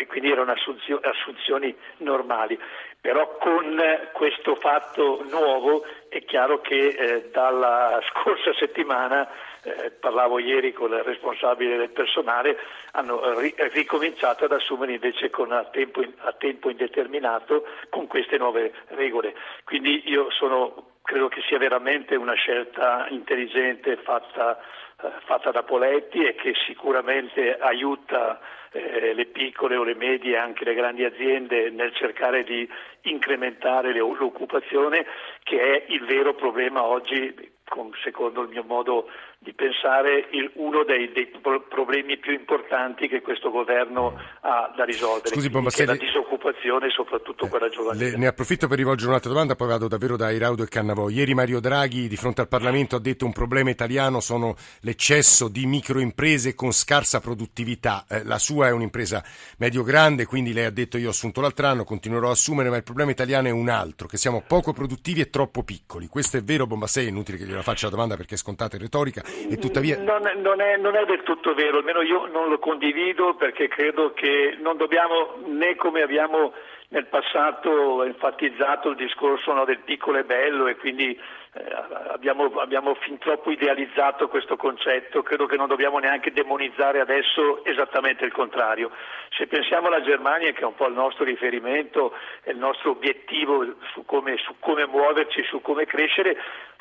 quindi 0.08 0.32
erano 0.32 0.54
assunzioni 0.54 1.76
normali. 1.98 2.58
Però 3.02 3.38
con 3.38 3.80
questo 4.14 4.56
fatto 4.56 5.24
nuovo 5.30 5.86
è 6.10 6.24
chiaro 6.24 6.62
che 6.62 6.88
eh, 6.88 7.30
dalla 7.32 8.02
scorsa 8.10 8.52
settimana, 8.54 9.30
eh, 9.62 9.92
parlavo 9.92 10.40
ieri 10.40 10.74
con 10.74 10.92
il 10.92 11.04
responsabile 11.04 11.78
del 11.78 11.92
personale, 11.92 12.58
hanno 12.94 13.38
ri- 13.40 13.54
ricominciato 13.74 14.46
ad 14.46 14.54
assumere 14.54 14.94
invece 14.94 15.30
a 15.36 15.66
tempo, 15.66 16.04
a 16.18 16.32
tempo 16.34 16.70
indeterminato 16.70 17.68
con 17.90 18.08
queste 18.08 18.38
nuove 18.38 18.74
regole. 18.88 19.36
Quindi 19.66 20.02
io 20.10 20.32
sono, 20.32 20.95
credo 21.06 21.28
che 21.28 21.42
sia 21.48 21.60
veramente 21.60 22.16
una 22.16 22.34
scelta 22.34 23.06
intelligente 23.10 23.96
fatta, 23.98 24.60
eh, 25.02 25.08
fatta 25.26 25.52
da 25.52 25.64
Poletti 25.64 26.26
e 26.26 26.34
che 26.34 26.54
sicuramente 26.66 27.58
aiuta 27.58 28.40
eh, 28.72 29.14
le 29.14 29.26
piccole 29.28 29.76
o 29.78 29.84
le 29.84 29.94
medie 29.94 30.34
e 30.34 30.38
anche 30.38 30.66
le 30.66 30.74
grandi 30.74 31.06
aziende 31.06 31.70
nel 31.70 31.94
cercare 31.94 32.44
di 32.44 32.68
incrementare 33.02 33.94
l'occupazione 33.94 35.06
che 35.44 35.60
è 35.62 35.86
il 35.90 36.04
vero 36.06 36.34
problema 36.34 36.84
oggi 36.84 37.54
con, 37.68 37.92
secondo 38.04 38.42
il 38.42 38.50
mio 38.50 38.64
modo 38.64 39.10
di 39.46 39.54
pensare, 39.54 40.28
il, 40.32 40.50
uno 40.56 40.84
dei, 40.84 41.12
dei, 41.12 41.30
problemi 41.70 42.18
più 42.18 42.34
importanti 42.34 43.08
che 43.08 43.22
questo 43.22 43.52
governo 43.52 44.20
ha 44.42 44.74
da 44.76 44.84
risolvere, 44.84 45.28
Scusi, 45.28 45.50
è 45.50 45.86
la 45.86 45.96
disoccupazione, 45.96 46.90
soprattutto 46.90 47.46
eh, 47.46 47.50
quella 47.50 47.70
giovanile. 47.70 48.10
Le, 48.10 48.18
ne 48.18 48.26
approfitto 48.26 48.68
per 48.68 48.78
rivolgere 48.78 49.10
un'altra 49.10 49.30
domanda, 49.30 49.56
poi 49.56 49.68
vado 49.68 49.88
davvero 49.88 50.18
da 50.18 50.32
Iraudo 50.32 50.64
e 50.64 50.68
Cannavò. 50.68 51.10
Ieri 51.10 51.36
Mario 51.36 51.60
Draghi 51.60 52.08
di 52.08 52.16
fronte 52.16 52.42
al 52.42 52.48
Parlamento 52.48 52.96
ha 52.96 53.00
detto 53.00 53.26
un 53.26 53.34
problema 53.34 53.70
italiano 53.70 54.20
sono 54.20 54.56
l'eccesso 54.82 55.48
di 55.48 55.68
microimprese 55.68 56.56
con 56.56 56.72
scarsa 56.72 57.20
produttività. 57.20 58.06
Eh, 58.10 58.24
la 58.24 58.40
sua 58.40 58.68
è 58.68 58.72
un'impresa 58.72 59.24
medio-grande, 59.60 60.26
quindi 60.26 60.54
lei 60.54 60.66
ha 60.66 60.72
detto 60.72 60.98
io 60.98 61.08
ho 61.08 61.12
assunto 61.12 61.40
l'altro 61.40 61.68
anno, 61.68 61.84
continuerò 61.84 62.30
a 62.30 62.32
assumere, 62.32 62.70
ma 62.70 62.78
il 62.78 62.84
problema 62.84 63.12
italiano 63.12 63.48
è 63.48 63.52
un 63.52 63.70
altro, 63.70 64.08
che 64.08 64.18
siamo 64.18 64.44
poco 64.48 64.74
produttivi 64.74 65.22
e 65.22 65.30
troppo 65.30 65.62
piccoli. 65.62 66.08
Questo 66.08 66.38
è 66.38 66.42
vero, 66.42 66.66
Bombassei, 66.66 67.06
è 67.06 67.10
inutile 67.10 67.38
che 67.38 67.46
gliela 67.46 67.62
faccia 67.62 67.86
la 67.86 67.92
domanda 67.92 68.16
perché 68.16 68.34
è 68.34 68.38
scontata 68.38 68.76
e 68.76 68.80
retorica, 68.80 69.24
e 69.50 69.58
tuttavia... 69.58 69.98
Non 69.98 70.24
non, 70.38 70.62
è, 70.62 70.78
non 70.78 70.96
è, 70.96 71.06
del 71.06 71.24
tutto 71.24 71.54
vero, 71.54 71.78
almeno 71.78 72.02
io 72.02 72.26
non 72.28 72.50
lo 72.50 72.60
condivido 72.60 73.36
perché 73.36 73.68
credo 73.68 74.14
che 74.14 74.58
non 74.60 74.78
dobbiamo, 74.78 75.36
né 75.46 75.76
come 75.76 76.02
abbiamo 76.02 76.54
nel 76.90 77.08
passato 77.08 78.04
enfatizzato 78.04 78.90
il 78.90 78.96
discorso 78.96 79.54
no, 79.54 79.66
del 79.66 79.80
piccolo 79.80 80.20
e 80.20 80.24
bello 80.24 80.68
e 80.68 80.76
quindi 80.76 81.10
eh, 81.12 81.64
abbiamo, 82.10 82.46
abbiamo, 82.60 82.96
fin 82.96 83.18
troppo 83.18 83.50
idealizzato 83.50 84.28
questo 84.28 84.56
concetto, 84.56 85.24
credo 85.24 85.46
che 85.46 85.58
non 85.58 85.68
dobbiamo 85.68 86.00
neanche 86.00 86.32
demonizzare 86.32 87.00
adesso 87.00 87.64
esattamente 87.66 88.24
il 88.26 88.32
contrario. 88.32 88.92
Se 89.38 89.48
pensiamo 89.48 89.88
alla 89.88 90.04
Germania, 90.04 90.52
che 90.52 90.62
è 90.62 90.66
un 90.66 90.76
po' 90.76 90.88
il 90.88 90.94
nostro 90.94 91.24
riferimento, 91.24 92.14
è 92.42 92.52
il 92.52 92.58
nostro 92.58 92.92
obiettivo 92.92 93.76
su 93.94 94.06
come, 94.06 94.38
su 94.38 94.56
come 94.60 94.86
muoverci, 94.86 95.44
su 95.44 95.62
come 95.62 95.86
crescere, 95.86 96.38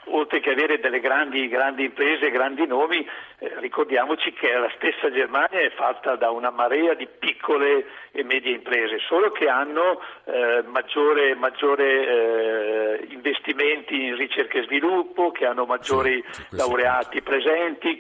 oltre 0.07 0.41
che 0.41 0.51
avere 0.51 0.79
delle 0.81 1.01
grandi, 1.01 1.49
grandi 1.49 1.85
imprese, 1.85 2.31
grandi 2.31 2.67
nomi, 2.67 3.07
eh, 3.39 3.53
ricordiamoci 3.61 4.33
che 4.33 4.53
la 4.53 4.71
stessa 4.77 5.11
Germania 5.11 5.61
è 5.61 5.71
fatta 5.71 6.17
da 6.17 6.31
una 6.31 6.51
marea 6.51 6.95
di 6.95 7.07
piccole 7.07 7.87
e 8.13 8.23
medie 8.23 8.55
imprese, 8.55 8.99
solo 8.99 9.31
che 9.31 9.49
hanno 9.49 10.01
eh, 10.25 10.63
maggiore, 10.67 11.35
maggiore 11.35 12.99
eh, 12.99 13.07
investimenti 13.11 14.07
in 14.07 14.17
ricerca 14.17 14.59
e 14.59 14.65
sviluppo, 14.65 15.31
che 15.31 15.47
hanno 15.47 15.65
maggiori 15.65 16.23
sì, 16.31 16.45
laureati 16.51 17.23
presenti 17.23 17.99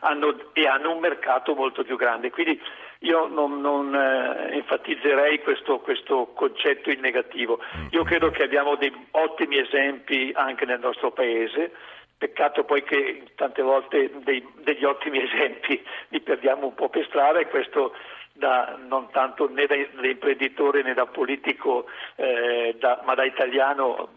hanno, 0.00 0.34
e 0.52 0.66
hanno 0.66 0.92
un 0.92 1.00
mercato 1.00 1.54
molto 1.54 1.82
più 1.82 1.96
grande. 1.96 2.30
Quindi 2.30 2.60
io 3.00 3.26
non, 3.28 3.60
non 3.60 3.94
eh, 3.94 4.56
enfatizzerei 4.56 5.40
questo, 5.42 5.78
questo, 5.78 6.32
concetto 6.34 6.90
in 6.90 7.00
negativo. 7.00 7.60
Io 7.90 8.02
credo 8.02 8.30
che 8.30 8.42
abbiamo 8.42 8.74
dei 8.74 8.92
ottimi 9.12 9.58
esempi 9.58 10.32
anche 10.34 10.64
nel 10.64 10.80
nostro 10.80 11.12
Paese. 11.12 11.72
Peccato 12.18 12.64
poi 12.64 12.82
che 12.82 13.22
tante 13.36 13.62
volte 13.62 14.10
dei, 14.24 14.44
degli 14.62 14.84
ottimi 14.84 15.22
esempi 15.22 15.80
li 16.08 16.20
perdiamo 16.20 16.66
un 16.66 16.74
po' 16.74 16.88
per 16.88 17.06
strada 17.06 17.38
e 17.38 17.46
questo 17.46 17.94
da, 18.38 18.78
non 18.86 19.10
tanto 19.10 19.50
né 19.50 19.66
da, 19.66 19.74
da, 20.00 20.06
imprenditore 20.06 20.82
né 20.82 20.94
da 20.94 21.06
politico, 21.06 21.86
eh, 22.14 22.76
da, 22.78 23.02
ma 23.04 23.14
da 23.14 23.24
italiano 23.24 24.10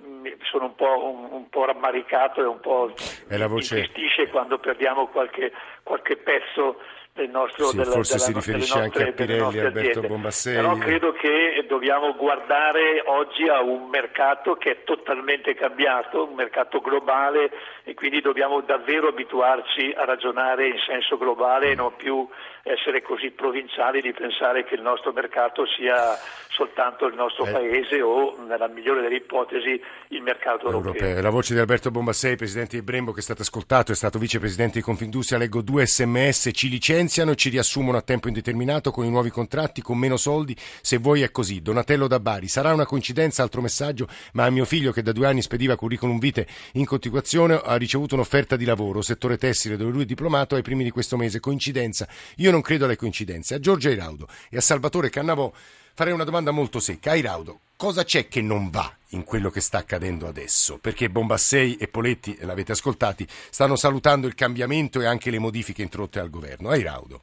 sono 0.43 0.65
un 0.65 0.75
po', 0.75 1.09
un, 1.09 1.27
un 1.31 1.49
po', 1.49 1.65
rammaricato 1.65 2.41
e 2.41 2.45
un 2.45 2.59
po' 2.59 2.93
mi 3.27 3.47
voce... 3.47 4.29
quando 4.29 4.59
perdiamo 4.59 5.07
qualche, 5.07 5.51
qualche 5.83 6.17
pezzo 6.17 6.77
del 7.13 7.29
nostro, 7.29 7.65
sì, 7.67 7.75
della, 7.75 7.91
forse 7.91 8.13
della, 8.13 8.25
si 8.25 8.33
riferisce 8.33 8.79
anche 8.79 9.03
a 9.03 9.11
Pirelli, 9.11 9.59
Alberto 9.59 10.01
Bombassei. 10.01 10.55
Però 10.55 10.77
credo 10.77 11.11
che 11.11 11.65
dobbiamo 11.67 12.15
guardare 12.15 13.03
oggi 13.05 13.47
a 13.49 13.61
un 13.61 13.89
mercato 13.89 14.55
che 14.55 14.71
è 14.71 14.83
totalmente 14.83 15.53
cambiato, 15.53 16.27
un 16.27 16.35
mercato 16.35 16.79
globale 16.79 17.51
e 17.83 17.93
quindi 17.93 18.21
dobbiamo 18.21 18.61
davvero 18.61 19.09
abituarci 19.09 19.93
a 19.95 20.05
ragionare 20.05 20.67
in 20.67 20.79
senso 20.85 21.17
globale 21.17 21.71
e 21.71 21.75
non 21.75 21.95
più 21.97 22.27
essere 22.63 23.01
così 23.01 23.31
provinciali 23.31 24.01
di 24.01 24.13
pensare 24.13 24.63
che 24.63 24.75
il 24.75 24.81
nostro 24.81 25.11
mercato 25.11 25.65
sia 25.65 26.17
soltanto 26.49 27.07
il 27.07 27.15
nostro 27.15 27.45
eh. 27.45 27.51
paese 27.51 28.01
o, 28.01 28.37
nella 28.45 28.67
migliore 28.67 29.01
delle 29.01 29.15
ipotesi, 29.15 29.81
il 30.09 30.21
mercato 30.21 30.67
europeo. 30.67 30.93
europeo. 30.93 31.21
La 31.21 31.29
voce 31.29 31.53
di 31.53 31.59
Alberto 31.59 31.89
Bombassei, 31.89 32.35
presidente 32.35 32.77
di 32.77 32.83
Brembo, 32.83 33.13
che 33.13 33.19
è 33.19 33.23
stato 33.23 33.41
ascoltato, 33.41 33.91
è 33.91 33.95
stato 33.95 34.19
vicepresidente 34.19 34.77
di 34.77 34.83
Confindustria. 34.83 35.39
Leggo 35.39 35.61
due 35.61 35.80
sms, 35.85 36.49
ci 36.53 36.69
licenziano 36.69 37.31
e 37.31 37.35
ci 37.35 37.49
riassumono 37.49 37.97
a 37.97 38.01
tempo 38.01 38.27
indeterminato 38.27 38.91
con 38.91 39.05
i 39.05 39.09
nuovi 39.09 39.29
contratti, 39.29 39.81
con 39.81 39.97
meno 39.97 40.17
soldi. 40.17 40.55
Se 40.81 40.97
vuoi 40.97 41.21
è 41.21 41.31
così. 41.31 41.61
Donatello 41.61 42.07
da 42.07 42.19
Bari. 42.19 42.47
Sarà 42.47 42.73
una 42.73 42.85
coincidenza, 42.85 43.43
altro 43.43 43.61
messaggio, 43.61 44.07
ma 44.33 44.49
mio 44.49 44.65
figlio 44.65 44.91
che 44.91 45.01
da 45.01 45.11
due 45.11 45.27
anni 45.27 45.41
spediva 45.41 45.75
curriculum 45.75 46.19
vitae 46.19 46.47
in 46.73 46.85
continuazione 46.85 47.59
ha 47.63 47.75
ricevuto 47.75 48.15
un'offerta 48.15 48.55
di 48.55 48.65
lavoro, 48.65 49.01
settore 49.01 49.37
tessile 49.37 49.77
dove 49.77 49.91
lui 49.91 50.03
è 50.03 50.05
diplomato 50.05 50.55
ai 50.55 50.61
primi 50.61 50.83
di 50.83 50.91
questo 50.91 51.17
mese. 51.17 51.39
Coincidenza? 51.39 52.07
Io 52.37 52.51
non 52.51 52.61
credo 52.61 52.85
alle 52.85 52.95
coincidenze. 52.95 53.55
A 53.55 53.59
Giorgio 53.59 53.89
Airaudo 53.89 54.27
e 54.49 54.57
a 54.57 54.61
Salvatore 54.61 55.09
Cannavò 55.09 55.51
farei 55.93 56.13
una 56.13 56.23
domanda 56.23 56.51
molto 56.51 56.79
secca. 56.79 57.11
Airaudo, 57.11 57.59
cosa 57.75 58.03
c'è 58.03 58.27
che 58.27 58.41
non 58.41 58.69
va 58.69 58.89
in 59.09 59.23
quello 59.23 59.49
che 59.49 59.61
sta 59.61 59.79
accadendo 59.79 60.27
adesso? 60.27 60.79
Perché 60.79 61.09
Bombassei 61.09 61.77
e 61.77 61.87
Poletti, 61.87 62.37
l'avete 62.41 62.71
ascoltati, 62.73 63.25
stanno 63.27 63.75
salutando 63.75 64.27
il 64.27 64.35
cambiamento 64.35 65.01
e 65.01 65.05
anche 65.05 65.31
le 65.31 65.39
modifiche 65.39 65.81
introdotte 65.81 66.19
al 66.19 66.29
governo. 66.29 66.69
Airaudo. 66.69 67.21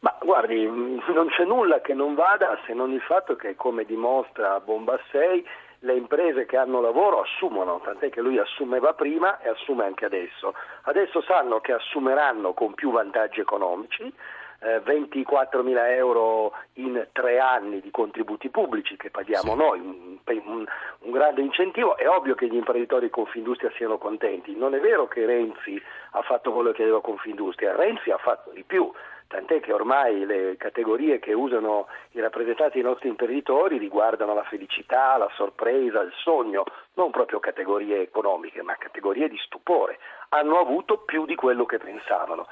Ma 0.00 0.16
guardi, 0.22 0.64
non 0.64 1.28
c'è 1.30 1.44
nulla 1.44 1.80
che 1.80 1.94
non 1.94 2.14
vada 2.14 2.58
se 2.66 2.74
non 2.74 2.92
il 2.92 3.00
fatto 3.00 3.34
che, 3.34 3.56
come 3.56 3.84
dimostra 3.84 4.60
Bombassei, 4.60 5.44
le 5.80 5.94
imprese 5.94 6.46
che 6.46 6.56
hanno 6.56 6.80
lavoro 6.80 7.22
assumono, 7.22 7.80
tant'è 7.82 8.10
che 8.10 8.20
lui 8.20 8.38
assumeva 8.38 8.92
prima 8.94 9.40
e 9.40 9.48
assume 9.48 9.84
anche 9.84 10.04
adesso. 10.04 10.54
Adesso 10.82 11.22
sanno 11.22 11.60
che 11.60 11.72
assumeranno 11.72 12.52
con 12.54 12.74
più 12.74 12.90
vantaggi 12.90 13.40
economici, 13.40 14.12
eh, 14.60 14.80
24 14.80 15.62
mila 15.62 15.92
euro 15.94 16.52
in 16.74 17.08
tre 17.12 17.38
anni 17.38 17.80
di 17.80 17.90
contributi 17.90 18.48
pubblici 18.48 18.96
che 18.96 19.10
paghiamo 19.10 19.52
sì. 19.52 19.58
noi, 19.58 19.80
un, 19.80 20.18
un, 20.24 20.64
un, 21.00 21.10
grande 21.10 21.42
incentivo, 21.42 21.96
è 21.96 22.08
ovvio 22.08 22.34
che 22.34 22.48
gli 22.48 22.54
imprenditori 22.54 23.06
di 23.06 23.10
Confindustria 23.10 23.70
siano 23.76 23.98
contenti, 23.98 24.54
non 24.56 24.74
è 24.74 24.80
vero 24.80 25.06
che 25.06 25.26
Renzi 25.26 25.80
ha 26.12 26.22
fatto 26.22 26.52
quello 26.52 26.70
che 26.70 26.76
chiedeva 26.76 27.00
Confindustria, 27.00 27.76
Renzi 27.76 28.10
ha 28.10 28.18
fatto 28.18 28.50
di 28.50 28.62
più, 28.62 28.90
tant'è 29.28 29.60
che 29.60 29.72
ormai 29.72 30.24
le 30.24 30.56
categorie 30.56 31.18
che 31.18 31.32
usano 31.32 31.86
i 32.12 32.20
rappresentanti 32.20 32.80
dei 32.80 32.88
nostri 32.88 33.08
imprenditori 33.08 33.78
riguardano 33.78 34.34
la 34.34 34.44
felicità, 34.44 35.16
la 35.16 35.30
sorpresa, 35.34 36.00
il 36.00 36.12
sogno, 36.22 36.64
non 36.94 37.10
proprio 37.10 37.40
categorie 37.40 38.00
economiche, 38.00 38.62
ma 38.62 38.76
categorie 38.76 39.28
di 39.28 39.38
stupore. 39.38 39.98
Hanno 40.30 40.58
avuto 40.58 40.98
più 40.98 41.26
di 41.26 41.34
quello 41.34 41.66
che 41.66 41.78
pensavano. 41.78 42.46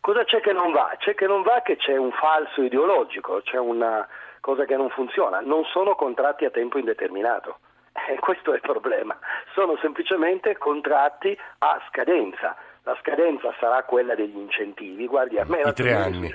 Cosa 0.00 0.24
c'è 0.24 0.40
che 0.40 0.52
non 0.52 0.72
va? 0.72 0.94
C'è 0.98 1.14
che 1.14 1.26
non 1.26 1.42
va 1.42 1.62
che 1.62 1.76
c'è 1.76 1.96
un 1.96 2.12
falso 2.12 2.62
ideologico, 2.62 3.40
c'è 3.42 3.58
una 3.58 4.06
cosa 4.40 4.64
che 4.64 4.76
non 4.76 4.88
funziona, 4.90 5.40
non 5.40 5.64
sono 5.64 5.94
contratti 5.94 6.44
a 6.44 6.50
tempo 6.50 6.78
indeterminato. 6.78 7.58
Eh, 8.08 8.18
questo 8.20 8.52
è 8.52 8.54
il 8.54 8.60
problema, 8.60 9.18
sono 9.54 9.76
semplicemente 9.78 10.56
contratti 10.56 11.36
a 11.58 11.82
scadenza. 11.88 12.56
La 12.88 12.96
scadenza 13.00 13.54
sarà 13.60 13.82
quella 13.82 14.14
degli 14.14 14.38
incentivi. 14.38 15.06
Guardi, 15.06 15.38
a 15.38 15.44
me 15.46 15.60
I 15.60 15.72
tre 15.74 15.92
anni. 15.92 16.30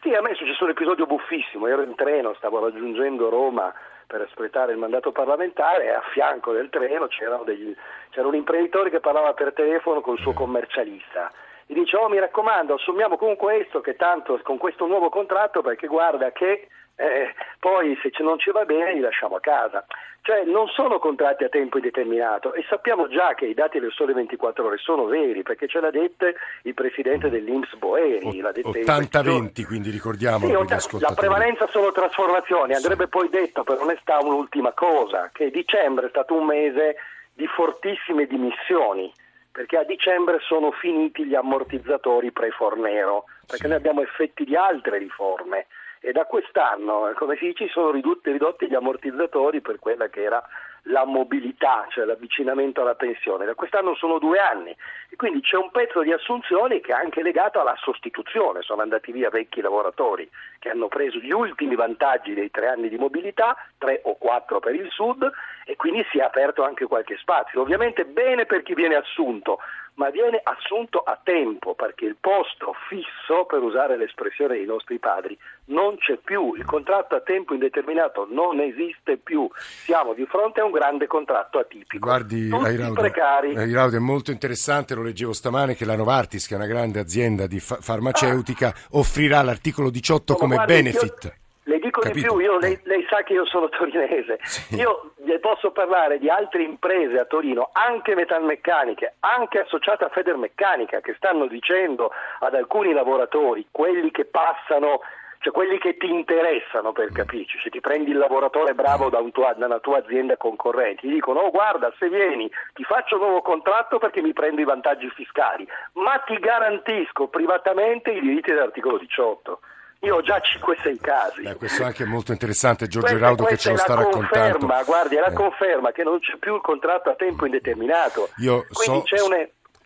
Sì, 0.00 0.14
a 0.14 0.22
me 0.22 0.30
è 0.30 0.34
successo 0.36 0.62
un 0.62 0.70
episodio 0.70 1.04
buffissimo, 1.04 1.66
ero 1.66 1.82
in 1.82 1.96
treno, 1.96 2.32
stavo 2.34 2.60
raggiungendo 2.60 3.28
Roma 3.28 3.74
per 4.06 4.22
espletare 4.22 4.70
il 4.70 4.78
mandato 4.78 5.10
parlamentare 5.10 5.86
e 5.86 5.90
a 5.90 6.00
fianco 6.12 6.52
del 6.52 6.68
treno 6.70 7.08
degli, 7.44 7.74
c'era 8.10 8.26
un 8.28 8.34
imprenditore 8.36 8.88
che 8.90 9.00
parlava 9.00 9.34
per 9.34 9.52
telefono 9.52 10.00
col 10.00 10.18
suo 10.18 10.32
commercialista 10.32 11.30
gli 11.70 11.74
dice 11.74 11.96
oh 11.96 12.08
mi 12.08 12.18
raccomando 12.18 12.74
assumiamo 12.74 13.16
con 13.16 13.36
questo 13.36 13.80
che 13.80 13.94
tanto 13.94 14.40
con 14.42 14.58
questo 14.58 14.88
nuovo 14.88 15.08
contratto 15.08 15.62
perché 15.62 15.86
guarda 15.86 16.32
che 16.32 16.66
eh, 17.00 17.34
poi 17.58 17.98
se 18.02 18.10
non 18.22 18.38
ci 18.38 18.50
va 18.50 18.64
bene 18.64 18.92
li 18.92 19.00
lasciamo 19.00 19.36
a 19.36 19.40
casa. 19.40 19.84
Cioè 20.22 20.44
non 20.44 20.68
sono 20.68 20.98
contratti 20.98 21.44
a 21.44 21.48
tempo 21.48 21.78
indeterminato 21.78 22.52
e 22.52 22.62
sappiamo 22.68 23.08
già 23.08 23.32
che 23.32 23.46
i 23.46 23.54
dati 23.54 23.80
del 23.80 23.90
Sole 23.90 24.12
24 24.12 24.66
Ore 24.66 24.76
sono 24.76 25.06
veri 25.06 25.42
perché 25.42 25.66
ce 25.66 25.80
l'ha 25.80 25.90
dette 25.90 26.34
il 26.64 26.74
presidente 26.74 27.30
dell'Inps 27.30 27.74
Boeri. 27.76 28.42
80-20 28.42 29.64
quindi 29.64 29.88
ricordiamo. 29.88 30.46
Sì, 30.46 30.98
la 30.98 31.14
prevalenza 31.14 31.66
sono 31.68 31.90
trasformazioni, 31.90 32.74
andrebbe 32.74 33.04
sì. 33.04 33.08
poi 33.10 33.28
detto 33.30 33.64
per 33.64 33.78
onestà 33.80 34.18
un'ultima 34.18 34.72
cosa, 34.72 35.30
che 35.32 35.50
dicembre 35.50 36.06
è 36.06 36.10
stato 36.10 36.34
un 36.34 36.44
mese 36.44 36.96
di 37.32 37.46
fortissime 37.46 38.26
dimissioni 38.26 39.10
perché 39.52 39.78
a 39.78 39.84
dicembre 39.84 40.38
sono 40.40 40.70
finiti 40.70 41.24
gli 41.24 41.34
ammortizzatori 41.34 42.30
pre-Fornero, 42.30 43.24
perché 43.46 43.64
sì. 43.64 43.68
noi 43.68 43.76
abbiamo 43.76 44.02
effetti 44.02 44.44
di 44.44 44.54
altre 44.54 44.98
riforme 44.98 45.66
e 46.00 46.12
da 46.12 46.24
quest'anno, 46.24 47.12
come 47.14 47.36
si 47.36 47.46
dice, 47.46 47.68
sono 47.68 47.90
ridotti, 47.90 48.30
ridotti 48.32 48.66
gli 48.66 48.74
ammortizzatori 48.74 49.60
per 49.60 49.78
quella 49.78 50.08
che 50.08 50.22
era 50.22 50.42
la 50.84 51.04
mobilità, 51.04 51.86
cioè 51.90 52.06
l'avvicinamento 52.06 52.80
alla 52.80 52.94
pensione. 52.94 53.44
Da 53.44 53.54
quest'anno 53.54 53.94
sono 53.94 54.18
due 54.18 54.38
anni 54.38 54.74
e 55.10 55.16
quindi 55.16 55.42
c'è 55.42 55.56
un 55.56 55.70
pezzo 55.70 56.00
di 56.00 56.10
assunzioni 56.10 56.80
che 56.80 56.92
è 56.92 56.94
anche 56.94 57.22
legato 57.22 57.60
alla 57.60 57.76
sostituzione. 57.76 58.62
Sono 58.62 58.80
andati 58.80 59.12
via 59.12 59.28
vecchi 59.28 59.60
lavoratori 59.60 60.28
che 60.58 60.70
hanno 60.70 60.88
preso 60.88 61.18
gli 61.18 61.32
ultimi 61.32 61.74
vantaggi 61.74 62.32
dei 62.32 62.50
tre 62.50 62.68
anni 62.68 62.88
di 62.88 62.96
mobilità, 62.96 63.54
tre 63.76 64.00
o 64.04 64.16
quattro 64.16 64.58
per 64.58 64.74
il 64.74 64.90
sud, 64.90 65.30
e 65.66 65.76
quindi 65.76 66.04
si 66.10 66.18
è 66.18 66.22
aperto 66.22 66.64
anche 66.64 66.86
qualche 66.86 67.18
spazio. 67.18 67.60
Ovviamente 67.60 68.06
bene 68.06 68.46
per 68.46 68.62
chi 68.62 68.72
viene 68.72 68.94
assunto, 68.94 69.58
ma 69.94 70.10
viene 70.10 70.40
assunto 70.42 71.00
a 71.00 71.18
tempo 71.22 71.74
perché 71.74 72.06
il 72.06 72.16
posto 72.20 72.74
fisso, 72.88 73.44
per 73.44 73.62
usare 73.62 73.96
l'espressione 73.96 74.56
dei 74.56 74.66
nostri 74.66 74.98
padri, 74.98 75.38
non 75.66 75.96
c'è 75.98 76.16
più, 76.16 76.54
il 76.54 76.64
contratto 76.64 77.14
a 77.14 77.20
tempo 77.20 77.54
indeterminato 77.54 78.26
non 78.30 78.60
esiste 78.60 79.16
più, 79.16 79.48
siamo 79.54 80.14
di 80.14 80.24
fronte 80.26 80.60
a 80.60 80.64
un 80.64 80.72
grande 80.72 81.06
contratto 81.06 81.58
atipico. 81.58 82.06
Guardi, 82.06 82.50
Airaudo, 82.50 83.96
è 83.96 84.00
molto 84.00 84.30
interessante, 84.30 84.94
lo 84.94 85.02
leggevo 85.02 85.32
stamane, 85.32 85.74
che 85.74 85.84
la 85.84 85.96
Novartis, 85.96 86.46
che 86.46 86.54
è 86.54 86.56
una 86.56 86.66
grande 86.66 86.98
azienda 86.98 87.46
di 87.46 87.60
fa- 87.60 87.78
farmaceutica, 87.80 88.68
ah. 88.68 88.74
offrirà 88.92 89.42
l'articolo 89.42 89.90
18 89.90 90.32
no, 90.32 90.38
come 90.38 90.64
benefit. 90.64 91.24
Io 91.24 91.39
le 91.70 91.78
dico 91.78 92.00
Capito? 92.00 92.18
di 92.18 92.24
più, 92.24 92.38
io, 92.40 92.58
lei, 92.58 92.72
eh. 92.72 92.80
lei, 92.82 93.06
sa 93.08 93.22
che 93.22 93.34
io 93.34 93.46
sono 93.46 93.68
torinese, 93.70 94.38
sì. 94.42 94.74
io 94.74 95.12
le 95.18 95.38
posso 95.38 95.70
parlare 95.70 96.18
di 96.18 96.28
altre 96.28 96.62
imprese 96.62 97.16
a 97.16 97.24
Torino, 97.24 97.70
anche 97.72 98.16
metalmeccaniche, 98.16 99.14
anche 99.20 99.60
associate 99.60 100.04
a 100.04 100.08
Federmeccanica, 100.08 101.00
che 101.00 101.14
stanno 101.14 101.46
dicendo 101.46 102.10
ad 102.40 102.54
alcuni 102.54 102.92
lavoratori, 102.92 103.68
quelli 103.70 104.10
che 104.10 104.24
passano 104.24 105.00
cioè 105.42 105.54
quelli 105.54 105.78
che 105.78 105.96
ti 105.96 106.06
interessano 106.06 106.92
per 106.92 107.12
capirci, 107.12 107.58
se 107.62 107.70
ti 107.70 107.80
prendi 107.80 108.10
il 108.10 108.18
lavoratore 108.18 108.74
bravo 108.74 109.08
da, 109.08 109.20
un 109.20 109.30
tua, 109.32 109.54
da, 109.54 109.64
una 109.64 109.78
tua 109.78 109.96
azienda 109.96 110.36
concorrente, 110.36 111.00
ti 111.00 111.08
dicono 111.08 111.40
oh 111.40 111.50
guarda 111.50 111.90
se 111.98 112.10
vieni 112.10 112.50
ti 112.74 112.84
faccio 112.84 113.14
un 113.14 113.22
nuovo 113.22 113.40
contratto 113.40 113.96
perché 113.96 114.20
mi 114.20 114.34
prendo 114.34 114.60
i 114.60 114.64
vantaggi 114.64 115.08
fiscali, 115.08 115.66
ma 115.94 116.18
ti 116.26 116.34
garantisco 116.34 117.28
privatamente 117.28 118.10
i 118.10 118.20
diritti 118.20 118.52
dell'articolo 118.52 118.98
18. 118.98 119.60
Io 120.02 120.16
ho 120.16 120.22
già 120.22 120.38
5-6 120.38 120.96
casi. 121.00 121.42
Beh, 121.42 121.56
questo 121.56 121.82
è 121.82 121.84
anche 121.84 122.06
molto 122.06 122.32
interessante, 122.32 122.86
Giorgio 122.86 123.18
Raudo 123.18 123.44
che 123.44 123.58
ce 123.58 123.70
lo 123.70 123.76
sta 123.76 123.94
raccontando. 123.94 124.58
Conferma, 124.58 124.82
guardi, 124.84 125.16
è 125.16 125.20
la 125.20 125.26
eh. 125.26 125.34
conferma 125.34 125.92
che 125.92 126.02
non 126.02 126.18
c'è 126.20 126.38
più 126.38 126.54
il 126.54 126.62
contratto 126.62 127.10
a 127.10 127.14
tempo 127.14 127.44
indeterminato. 127.44 128.30
Io 128.38 128.64
Quindi 128.72 129.06
so, 129.06 129.16
c'è 129.16 129.20
un 129.20 129.34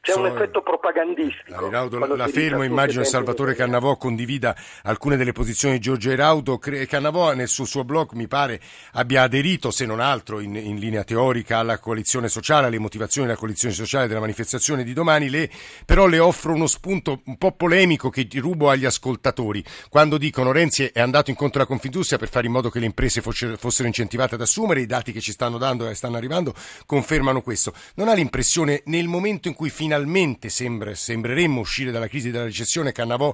c'è 0.04 0.12
so, 0.12 0.20
un 0.20 0.26
effetto 0.26 0.60
propagandistico. 0.60 1.66
Eraudo, 1.66 1.98
la, 1.98 2.14
la 2.14 2.28
fermo, 2.28 2.62
immagino 2.62 3.00
che 3.00 3.08
Salvatore 3.08 3.54
Cannavò 3.54 3.96
condivida 3.96 4.54
alcune 4.82 5.16
delle 5.16 5.32
posizioni 5.32 5.76
di 5.76 5.80
Giorgio 5.80 6.10
Eraudo. 6.10 6.58
Cannavò 6.58 7.32
nel 7.32 7.48
suo, 7.48 7.64
suo, 7.64 7.84
blog 7.84 8.12
mi 8.12 8.28
pare 8.28 8.60
abbia 8.92 9.22
aderito, 9.22 9.70
se 9.70 9.86
non 9.86 10.00
altro 10.00 10.40
in, 10.40 10.56
in, 10.56 10.76
linea 10.76 11.04
teorica, 11.04 11.56
alla 11.56 11.78
coalizione 11.78 12.28
sociale, 12.28 12.66
alle 12.66 12.78
motivazioni 12.78 13.26
della 13.26 13.38
coalizione 13.38 13.72
sociale 13.72 14.06
della 14.06 14.20
manifestazione 14.20 14.84
di 14.84 14.92
domani, 14.92 15.30
le, 15.30 15.48
però 15.86 16.06
le 16.06 16.18
offro 16.18 16.52
uno 16.52 16.66
spunto 16.66 17.22
un 17.24 17.38
po' 17.38 17.52
polemico 17.52 18.10
che 18.10 18.28
rubo 18.34 18.68
agli 18.68 18.84
ascoltatori. 18.84 19.64
Quando 19.88 20.18
dicono 20.18 20.52
Renzi 20.52 20.84
è 20.84 21.00
andato 21.00 21.30
incontro 21.30 21.60
alla 21.60 21.68
Confindustria 21.68 22.18
per 22.18 22.28
fare 22.28 22.44
in 22.44 22.52
modo 22.52 22.68
che 22.68 22.78
le 22.78 22.84
imprese 22.84 23.22
fossero, 23.22 23.56
fossero 23.56 23.88
incentivate 23.88 24.34
ad 24.34 24.42
assumere, 24.42 24.82
i 24.82 24.86
dati 24.86 25.12
che 25.12 25.22
ci 25.22 25.32
stanno 25.32 25.56
dando 25.56 25.88
e 25.88 25.94
stanno 25.94 26.18
arrivando 26.18 26.52
confermano 26.84 27.40
questo. 27.40 27.72
Non 27.94 28.08
ha 28.08 28.12
l'impressione 28.12 28.82
nel 28.84 29.06
momento 29.06 29.48
in 29.48 29.54
cui 29.54 29.70
finalmente 29.70 29.92
finalmente 29.94 30.48
sembra, 30.48 30.92
sembreremmo 30.94 31.60
uscire 31.60 31.92
dalla 31.92 32.08
crisi 32.08 32.30
della 32.30 32.44
recessione, 32.44 32.90
Cannavò 32.90 33.32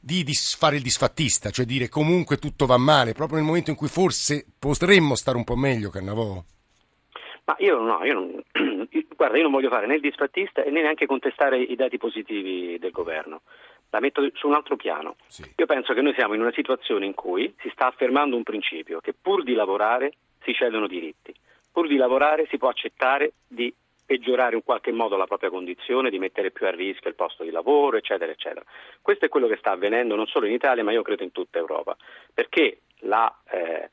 di 0.00 0.24
fare 0.58 0.76
il 0.76 0.82
disfattista, 0.82 1.50
cioè 1.50 1.66
dire 1.66 1.88
comunque 1.88 2.38
tutto 2.38 2.66
va 2.66 2.78
male, 2.78 3.12
proprio 3.12 3.38
nel 3.38 3.46
momento 3.46 3.70
in 3.70 3.76
cui 3.76 3.88
forse 3.88 4.46
potremmo 4.58 5.14
stare 5.16 5.36
un 5.36 5.44
po' 5.44 5.56
meglio, 5.56 5.90
Cannavò? 5.90 6.42
Ma 7.44 7.56
io 7.58 7.78
no, 7.78 8.04
io 8.04 8.14
non, 8.14 8.42
guarda, 9.16 9.36
io 9.36 9.42
non 9.42 9.52
voglio 9.52 9.68
fare 9.68 9.86
né 9.86 9.96
il 9.96 10.00
disfattista 10.00 10.62
e 10.62 10.70
né 10.70 10.80
neanche 10.80 11.06
contestare 11.06 11.58
i 11.58 11.76
dati 11.76 11.98
positivi 11.98 12.78
del 12.78 12.90
governo. 12.90 13.42
La 13.90 14.00
metto 14.00 14.26
su 14.34 14.48
un 14.48 14.54
altro 14.54 14.76
piano. 14.76 15.16
Sì. 15.26 15.42
Io 15.56 15.66
penso 15.66 15.94
che 15.94 16.02
noi 16.02 16.12
siamo 16.12 16.34
in 16.34 16.42
una 16.42 16.52
situazione 16.52 17.06
in 17.06 17.14
cui 17.14 17.54
si 17.58 17.70
sta 17.72 17.86
affermando 17.86 18.36
un 18.36 18.42
principio, 18.42 19.00
che 19.00 19.14
pur 19.18 19.42
di 19.42 19.54
lavorare 19.54 20.12
si 20.42 20.52
cedono 20.52 20.86
diritti, 20.86 21.34
pur 21.72 21.88
di 21.88 21.96
lavorare 21.96 22.46
si 22.50 22.58
può 22.58 22.68
accettare 22.68 23.32
di 23.46 23.74
peggiorare 24.08 24.56
in 24.56 24.64
qualche 24.64 24.90
modo 24.90 25.18
la 25.18 25.26
propria 25.26 25.50
condizione, 25.50 26.08
di 26.08 26.18
mettere 26.18 26.50
più 26.50 26.66
a 26.66 26.70
rischio 26.70 27.10
il 27.10 27.14
posto 27.14 27.44
di 27.44 27.50
lavoro, 27.50 27.98
eccetera, 27.98 28.32
eccetera. 28.32 28.64
Questo 29.02 29.26
è 29.26 29.28
quello 29.28 29.46
che 29.46 29.58
sta 29.58 29.72
avvenendo 29.72 30.16
non 30.16 30.26
solo 30.26 30.46
in 30.46 30.54
Italia, 30.54 30.82
ma 30.82 30.92
io 30.92 31.02
credo 31.02 31.24
in 31.24 31.30
tutta 31.30 31.58
Europa, 31.58 31.94
perché 32.32 32.78
la, 33.00 33.30
eh, 33.50 33.90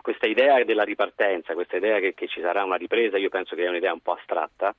questa 0.00 0.26
idea 0.26 0.64
della 0.64 0.82
ripartenza, 0.82 1.52
questa 1.52 1.76
idea 1.76 1.98
che, 1.98 2.14
che, 2.14 2.26
ci 2.26 2.40
sarà 2.40 2.64
una 2.64 2.76
ripresa, 2.76 3.18
io 3.18 3.28
penso 3.28 3.54
che 3.54 3.64
è 3.64 3.68
un'idea 3.68 3.92
un 3.92 4.00
po' 4.00 4.12
astratta. 4.12 4.74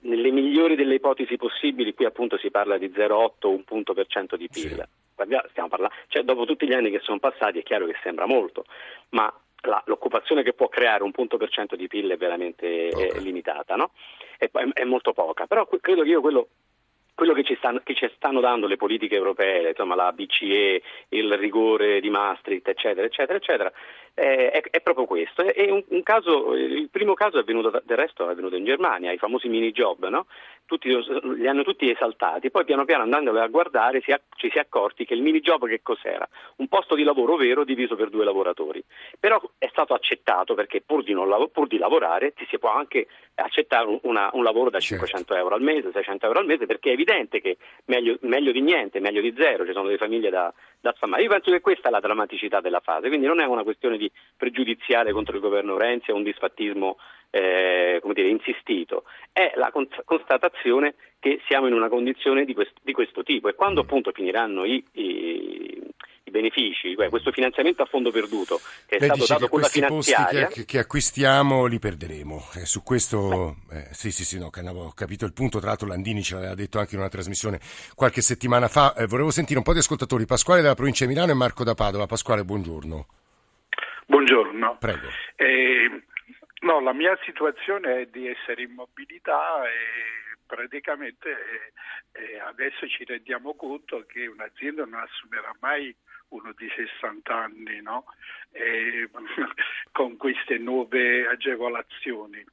Nelle 0.00 0.30
migliori 0.30 0.74
delle 0.74 0.94
ipotesi 0.94 1.36
possibili, 1.36 1.92
qui 1.92 2.06
appunto 2.06 2.38
si 2.38 2.50
parla 2.50 2.78
di 2.78 2.88
0,8 2.88 3.46
un 3.48 3.64
punto 3.64 3.92
per 3.92 4.06
cento 4.06 4.36
di 4.36 4.48
PIL. 4.48 4.70
Sì. 4.70 5.00
Stiamo 5.50 5.68
parlando, 5.68 5.94
cioè, 6.08 6.22
dopo 6.22 6.46
tutti 6.46 6.66
gli 6.66 6.72
anni 6.72 6.90
che 6.90 7.00
sono 7.00 7.18
passati 7.18 7.58
è 7.58 7.62
chiaro 7.62 7.84
che 7.84 7.96
sembra 8.02 8.24
molto, 8.24 8.64
ma 9.10 9.30
la, 9.62 9.82
l'occupazione 9.86 10.42
che 10.42 10.52
può 10.52 10.68
creare 10.68 11.02
un 11.02 11.12
punto 11.12 11.36
per 11.36 11.50
cento 11.50 11.76
di 11.76 11.88
PIL 11.88 12.10
è 12.10 12.16
veramente 12.16 12.90
okay. 12.92 13.20
limitata, 13.22 13.76
no? 13.76 13.90
è, 14.38 14.50
è, 14.72 14.84
molto 14.84 15.12
poca. 15.12 15.46
Però 15.46 15.68
credo 15.80 16.02
che 16.02 16.08
io 16.08 16.20
quello, 16.20 16.48
quello 17.14 17.32
che, 17.32 17.44
ci 17.44 17.54
stanno, 17.56 17.80
che 17.84 17.94
ci 17.94 18.10
stanno 18.16 18.40
dando 18.40 18.66
le 18.66 18.76
politiche 18.76 19.14
europee, 19.14 19.68
insomma 19.68 19.94
la 19.94 20.12
BCE, 20.12 20.82
il 21.10 21.36
rigore 21.36 22.00
di 22.00 22.10
Maastricht, 22.10 22.68
eccetera, 22.68 23.06
eccetera, 23.06 23.38
eccetera, 23.38 23.72
è, 24.14 24.62
è, 24.70 24.80
proprio 24.80 25.06
questo. 25.06 25.42
È 25.42 25.70
un, 25.70 25.84
un 25.88 26.02
caso, 26.02 26.54
il 26.54 26.88
primo 26.90 27.14
caso 27.14 27.38
è 27.38 27.40
avvenuto, 27.40 27.70
del 27.84 27.96
resto 27.96 28.28
è 28.28 28.32
avvenuto 28.32 28.56
in 28.56 28.64
Germania, 28.64 29.12
i 29.12 29.18
famosi 29.18 29.48
mini 29.48 29.72
job, 29.72 30.08
no? 30.08 30.26
Tutti, 30.78 30.88
li 31.36 31.46
hanno 31.46 31.62
tutti 31.62 31.90
esaltati, 31.90 32.50
poi 32.50 32.64
piano 32.64 32.84
piano 32.84 33.02
andandoli 33.02 33.38
a 33.38 33.46
guardare 33.48 34.00
si, 34.00 34.14
ci 34.36 34.48
si 34.50 34.56
è 34.56 34.60
accorti 34.60 35.04
che 35.04 35.14
il 35.14 35.22
mini 35.22 35.40
job 35.40 35.66
che 35.66 35.82
cos'era? 35.82 36.26
Un 36.56 36.68
posto 36.68 36.94
di 36.94 37.02
lavoro 37.02 37.36
vero 37.36 37.64
diviso 37.64 37.94
per 37.94 38.08
due 38.08 38.24
lavoratori, 38.24 38.82
però 39.18 39.40
è 39.58 39.68
stato 39.70 39.92
accettato 39.92 40.54
perché 40.54 40.80
pur 40.80 41.02
di, 41.02 41.12
non, 41.12 41.50
pur 41.52 41.66
di 41.66 41.76
lavorare 41.76 42.32
ti 42.32 42.46
si 42.48 42.58
può 42.58 42.70
anche 42.70 43.06
accettare 43.34 43.98
una, 44.02 44.30
un 44.32 44.42
lavoro 44.42 44.70
da 44.70 44.78
500 44.78 45.16
certo. 45.16 45.34
euro 45.34 45.54
al 45.54 45.62
mese, 45.62 45.90
600 45.92 46.26
euro 46.26 46.38
al 46.38 46.46
mese, 46.46 46.66
perché 46.66 46.90
è 46.90 46.92
evidente 46.92 47.40
che 47.40 47.58
meglio, 47.86 48.16
meglio 48.22 48.52
di 48.52 48.60
niente, 48.60 49.00
meglio 49.00 49.20
di 49.20 49.34
zero, 49.36 49.66
ci 49.66 49.72
sono 49.72 49.86
delle 49.86 49.98
famiglie 49.98 50.30
da, 50.30 50.52
da 50.80 50.92
sfamare. 50.96 51.22
Io 51.22 51.28
penso 51.28 51.50
che 51.50 51.60
questa 51.60 51.88
è 51.88 51.90
la 51.90 52.00
drammaticità 52.00 52.60
della 52.60 52.80
fase, 52.80 53.08
quindi 53.08 53.26
non 53.26 53.40
è 53.40 53.44
una 53.44 53.62
questione 53.62 53.98
di 53.98 54.10
pregiudiziale 54.36 55.12
contro 55.12 55.34
il 55.34 55.42
governo 55.42 55.76
Renzi 55.76 56.10
o 56.10 56.16
un 56.16 56.22
disfattismo 56.22 56.96
eh, 57.34 57.98
come 58.02 58.12
dire, 58.12 58.28
insistito, 58.28 59.04
è 59.32 59.52
la 59.56 59.72
constatazione 60.04 60.94
che 61.18 61.40
siamo 61.46 61.66
in 61.66 61.72
una 61.72 61.88
condizione 61.88 62.44
di, 62.44 62.52
quest- 62.52 62.76
di 62.82 62.92
questo 62.92 63.22
tipo. 63.22 63.48
E 63.48 63.54
quando 63.54 63.80
appunto 63.80 64.12
finiranno 64.12 64.66
i, 64.66 64.84
i, 64.92 65.82
i 66.24 66.30
benefici, 66.30 66.94
questo 66.94 67.32
finanziamento 67.32 67.80
a 67.80 67.86
fondo 67.86 68.10
perduto 68.10 68.60
che 68.84 68.96
è 68.96 68.98
Lei 68.98 69.08
stato 69.08 69.24
dato 69.26 69.48
con 69.48 69.60
la 69.60 69.68
finanziaria 69.68 70.46
che, 70.48 70.66
che, 70.66 70.78
acquistiamo 70.78 71.64
li 71.64 71.78
perderemo. 71.78 72.50
Eh, 72.56 72.66
su 72.66 72.82
questo 72.82 73.56
eh, 73.70 73.88
sì 73.92 74.12
sì 74.12 74.24
sì 74.24 74.38
no 74.38 74.50
ho 74.50 74.92
capito 74.92 75.24
il 75.24 75.32
punto. 75.32 75.58
Tra 75.58 75.68
l'altro 75.68 75.88
Landini 75.88 76.22
ce 76.22 76.34
l'aveva 76.34 76.54
detto 76.54 76.78
anche 76.78 76.96
in 76.96 77.00
una 77.00 77.08
trasmissione 77.08 77.60
qualche 77.94 78.20
settimana 78.20 78.68
fa. 78.68 78.94
Eh, 78.94 79.06
volevo 79.06 79.30
sentire 79.30 79.56
un 79.56 79.64
po' 79.64 79.72
di 79.72 79.78
ascoltatori 79.78 80.26
Pasquale 80.26 80.60
della 80.60 80.74
provincia 80.74 81.06
di 81.06 81.12
Milano 81.14 81.32
e 81.32 81.34
Marco 81.34 81.64
da 81.64 81.72
Padova. 81.72 82.04
Pasquale 82.04 82.44
buongiorno. 82.44 83.06
Buongiorno. 84.04 84.76
Prego. 84.78 85.08
Eh, 85.36 86.02
no, 86.62 86.80
la 86.80 86.92
mia 86.92 87.16
situazione 87.24 88.00
è 88.00 88.06
di 88.06 88.26
essere 88.28 88.62
in 88.62 88.72
mobilità 88.72 89.64
e 89.64 90.36
praticamente 90.46 91.30
eh, 92.12 92.38
adesso 92.40 92.86
ci 92.88 93.04
rendiamo 93.04 93.54
conto 93.54 94.04
che 94.06 94.26
un'azienda 94.26 94.84
non 94.84 95.00
assumerà 95.00 95.54
mai 95.60 95.94
uno 96.28 96.52
di 96.56 96.68
60 96.74 97.34
anni 97.34 97.80
no? 97.80 98.04
eh, 98.50 99.08
con 99.92 100.16
queste 100.16 100.58
nuove 100.58 101.26
agevolazioni. 101.26 102.44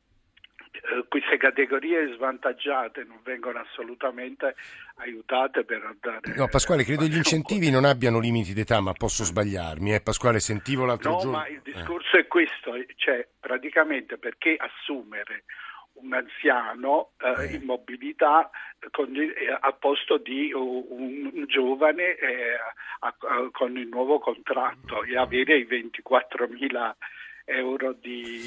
Eh, 0.81 1.05
queste 1.07 1.37
categorie 1.37 2.13
svantaggiate 2.15 3.03
non 3.03 3.19
vengono 3.23 3.59
assolutamente 3.59 4.55
aiutate 4.95 5.63
per 5.63 5.83
andare... 5.83 6.35
No, 6.35 6.47
Pasquale, 6.47 6.83
credo 6.83 7.05
gli 7.05 7.17
incentivi 7.17 7.69
non 7.69 7.85
abbiano 7.85 8.19
limiti 8.19 8.53
d'età, 8.53 8.79
ma 8.79 8.93
posso 8.93 9.23
sbagliarmi. 9.23 9.93
Eh? 9.93 10.01
Pasquale, 10.01 10.39
sentivo 10.39 10.85
l'altro 10.85 11.11
no, 11.11 11.17
giorno... 11.17 11.31
No, 11.31 11.37
ma 11.37 11.47
il 11.47 11.61
discorso 11.63 12.17
eh. 12.17 12.21
è 12.21 12.27
questo, 12.27 12.73
cioè 12.95 13.27
praticamente 13.39 14.17
perché 14.17 14.55
assumere 14.57 15.43
un 16.01 16.13
anziano 16.13 17.11
eh, 17.19 17.55
in 17.55 17.63
mobilità 17.63 18.49
con, 18.91 19.13
eh, 19.15 19.57
a 19.59 19.71
posto 19.73 20.17
di 20.17 20.51
un, 20.53 21.29
un 21.33 21.45
giovane 21.47 22.15
eh, 22.15 22.53
a, 22.99 23.07
a, 23.07 23.49
con 23.51 23.77
il 23.77 23.87
nuovo 23.87 24.19
contratto 24.19 25.03
e 25.03 25.17
avere 25.17 25.57
i 25.57 25.67
24.000 25.69 26.93
euro 27.45 27.93
di, 27.93 28.41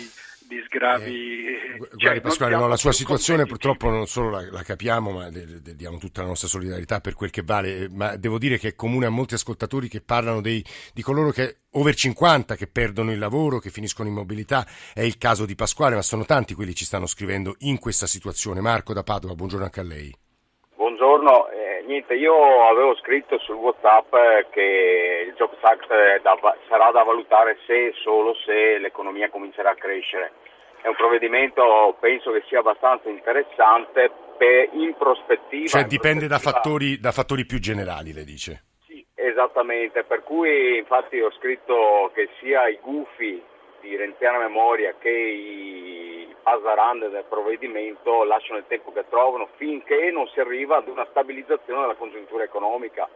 di 0.48 0.62
sgravi. 0.66 1.46
Eh, 1.46 1.76
guardi 1.76 1.98
cioè, 1.98 2.20
Pasquale, 2.20 2.56
no, 2.56 2.66
la 2.66 2.76
sua 2.76 2.92
situazione 2.92 3.46
purtroppo 3.46 3.88
non 3.88 4.06
solo 4.06 4.30
la, 4.30 4.50
la 4.50 4.62
capiamo, 4.62 5.10
ma 5.10 5.28
le, 5.28 5.60
le 5.64 5.74
diamo 5.76 5.98
tutta 5.98 6.22
la 6.22 6.28
nostra 6.28 6.48
solidarietà 6.48 7.00
per 7.00 7.14
quel 7.14 7.30
che 7.30 7.42
vale, 7.42 7.88
ma 7.90 8.16
devo 8.16 8.38
dire 8.38 8.58
che 8.58 8.68
è 8.68 8.74
comune 8.74 9.06
a 9.06 9.10
molti 9.10 9.34
ascoltatori 9.34 9.88
che 9.88 10.00
parlano 10.00 10.40
dei, 10.40 10.64
di 10.92 11.02
coloro 11.02 11.30
che 11.30 11.58
over 11.72 11.94
50 11.94 12.56
che 12.56 12.66
perdono 12.66 13.12
il 13.12 13.18
lavoro, 13.18 13.58
che 13.58 13.70
finiscono 13.70 14.08
in 14.08 14.14
mobilità, 14.14 14.66
è 14.92 15.02
il 15.02 15.18
caso 15.18 15.46
di 15.46 15.54
Pasquale, 15.54 15.94
ma 15.94 16.02
sono 16.02 16.24
tanti 16.24 16.54
quelli 16.54 16.72
che 16.72 16.78
ci 16.78 16.84
stanno 16.84 17.06
scrivendo 17.06 17.56
in 17.60 17.78
questa 17.78 18.06
situazione. 18.06 18.60
Marco 18.60 18.92
da 18.92 19.02
Padova, 19.02 19.34
buongiorno 19.34 19.64
anche 19.64 19.80
a 19.80 19.84
lei. 19.84 20.14
Buongiorno, 20.76 21.48
eh, 21.50 21.61
niente, 21.92 22.14
io 22.14 22.34
avevo 22.68 22.96
scritto 22.96 23.38
sul 23.38 23.56
Whatsapp 23.56 24.12
eh, 24.14 24.46
che 24.50 25.24
il 25.28 25.34
Jobs 25.34 25.58
Act 25.60 25.88
da, 26.22 26.38
sarà 26.68 26.90
da 26.90 27.02
valutare 27.02 27.58
se 27.66 27.86
e 27.86 27.92
solo 28.02 28.34
se 28.44 28.78
l'economia 28.78 29.28
comincerà 29.28 29.70
a 29.70 29.74
crescere. 29.74 30.32
È 30.80 30.88
un 30.88 30.96
provvedimento, 30.96 31.96
penso 32.00 32.32
che 32.32 32.42
sia 32.48 32.58
abbastanza 32.58 33.08
interessante 33.08 34.10
per, 34.36 34.70
in 34.72 34.94
prospettiva. 34.96 35.68
Cioè 35.68 35.82
in 35.82 35.88
dipende 35.88 36.26
prospettiva... 36.26 36.50
Da, 36.50 36.60
fattori, 36.60 36.98
da 36.98 37.12
fattori 37.12 37.46
più 37.46 37.60
generali, 37.60 38.12
le 38.12 38.24
dice. 38.24 38.64
Sì, 38.86 39.04
esattamente, 39.14 40.02
per 40.02 40.24
cui 40.24 40.78
infatti 40.78 41.20
ho 41.20 41.30
scritto 41.32 42.10
che 42.14 42.28
sia 42.40 42.66
i 42.68 42.78
gufi 42.82 43.40
di 43.82 43.96
renziana 43.96 44.38
memoria 44.38 44.94
che 44.98 45.10
i 45.10 46.34
pasarande 46.40 47.10
del 47.10 47.24
provvedimento 47.28 48.22
lasciano 48.24 48.58
il 48.58 48.64
tempo 48.68 48.92
che 48.92 49.04
trovano 49.08 49.48
finché 49.56 50.10
non 50.10 50.26
si 50.28 50.40
arriva 50.40 50.76
ad 50.76 50.88
una 50.88 51.06
stabilizzazione 51.10 51.82
della 51.82 51.96
congiuntura 51.96 52.44
economica. 52.44 53.08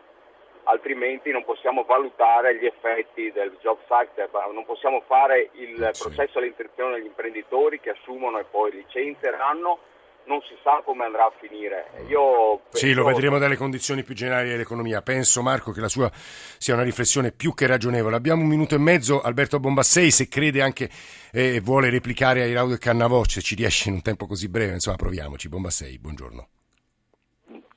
Altrimenti 0.65 1.31
non 1.31 1.45
possiamo 1.45 1.85
valutare 1.85 2.57
gli 2.57 2.67
effetti 2.67 3.31
del 3.31 3.57
Jobs 3.61 3.89
Act, 3.89 4.29
non 4.53 4.65
possiamo 4.65 5.01
fare 5.07 5.51
il 5.53 5.77
processo 5.97 6.39
all'interzione 6.39 6.97
degli 6.97 7.07
imprenditori 7.07 7.79
che 7.79 7.91
assumono 7.91 8.39
e 8.39 8.45
poi 8.51 8.73
licenzieranno 8.73 9.79
non 10.27 10.41
si 10.43 10.57
sa 10.63 10.83
come 10.85 11.05
andrà 11.05 11.25
a 11.25 11.33
finire. 11.41 11.91
Io 12.09 12.63
sì, 12.71 12.93
lo 12.93 13.05
vedremo 13.05 13.39
dalle 13.39 13.57
condizioni 13.57 14.03
più 14.03 14.15
generali 14.15 14.49
dell'economia. 14.49 15.03
Penso, 15.03 15.43
Marco, 15.43 15.73
che 15.73 15.81
la 15.81 15.89
sua 15.89 16.11
sia 16.13 16.75
una 16.75 16.83
riflessione 16.83 17.33
più 17.33 17.55
che 17.55 17.67
ragionevole. 17.67 18.17
Abbiamo 18.17 18.43
un 18.43 18.49
minuto 18.49 18.75
e 18.75 18.79
mezzo. 18.79 19.21
Alberto 19.21 19.59
Bombassei, 19.59 20.11
se 20.11 20.29
crede 20.29 20.63
anche 20.63 20.89
e 21.33 21.57
eh, 21.57 21.61
vuole 21.61 21.91
replicare 21.91 22.43
ai 22.43 22.53
Raudo 22.53 22.75
e 22.75 22.79
Cannavò, 22.79 23.23
se 23.25 23.41
ci 23.41 23.55
riesce 23.55 23.89
in 23.89 23.97
un 23.97 24.03
tempo 24.03 24.27
così 24.27 24.49
breve, 24.49 24.73
insomma, 24.73 24.97
proviamoci. 24.97 25.49
Bombassei, 25.49 25.99
buongiorno. 25.99 26.49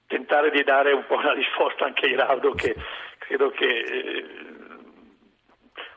Tentare 0.07 0.49
di 0.49 0.63
dare 0.63 0.91
un 0.91 1.05
po' 1.07 1.15
una 1.15 1.33
risposta 1.33 1.85
anche 1.85 2.05
ai 2.05 2.15
Raudo, 2.15 2.53
che 2.53 2.75
credo 3.19 3.51
che. 3.51 3.65
Eh, 3.65 4.25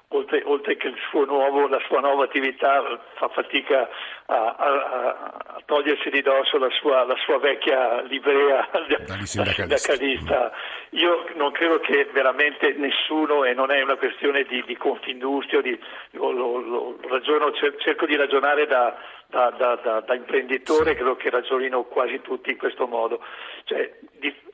oltre, 0.09 0.43
oltre, 0.45 0.77
che 0.77 0.93
nuovo, 1.27 1.67
la 1.69 1.81
sua 1.87 2.01
nuova 2.01 2.25
attività 2.25 2.83
fa 3.17 3.29
fatica 3.29 3.89
a, 4.27 4.55
a, 4.57 5.43
a 5.47 5.63
togliersi 5.65 6.11
di 6.11 6.23
dosso 6.23 6.59
la 6.59 6.71
sua, 6.71 7.05
la 7.05 7.17
sua 7.25 7.39
vecchia 7.39 8.01
livrea 8.03 8.69
da 9.07 9.25
sindacalista. 9.25 10.53
Io 10.91 11.25
non 11.35 11.53
credo 11.53 11.81
che 11.81 12.09
veramente 12.13 12.73
nessuno, 12.75 13.45
e 13.45 13.55
non 13.55 13.71
è 13.71 13.83
una 13.83 13.97
questione 13.97 14.45
di, 14.45 14.63
di 14.67 14.77
Confindustria, 14.77 15.61
di, 15.61 15.79
lo, 16.13 16.31
lo, 16.31 16.61
lo 16.61 16.99
ragiono, 17.09 17.53
cerco 17.53 18.07
di 18.07 18.17
ragionare 18.17 18.67
da, 18.67 18.97
da, 19.29 19.51
da, 19.51 20.01
da 20.01 20.15
imprenditore, 20.15 20.91
sì. 20.91 20.97
credo 20.97 21.17
che 21.17 21.31
ragionino 21.31 21.85
quasi 21.85 22.21
tutti 22.21 22.51
in 22.51 22.59
questo 22.59 22.87
modo. 22.87 23.21
Cioè, 23.65 23.91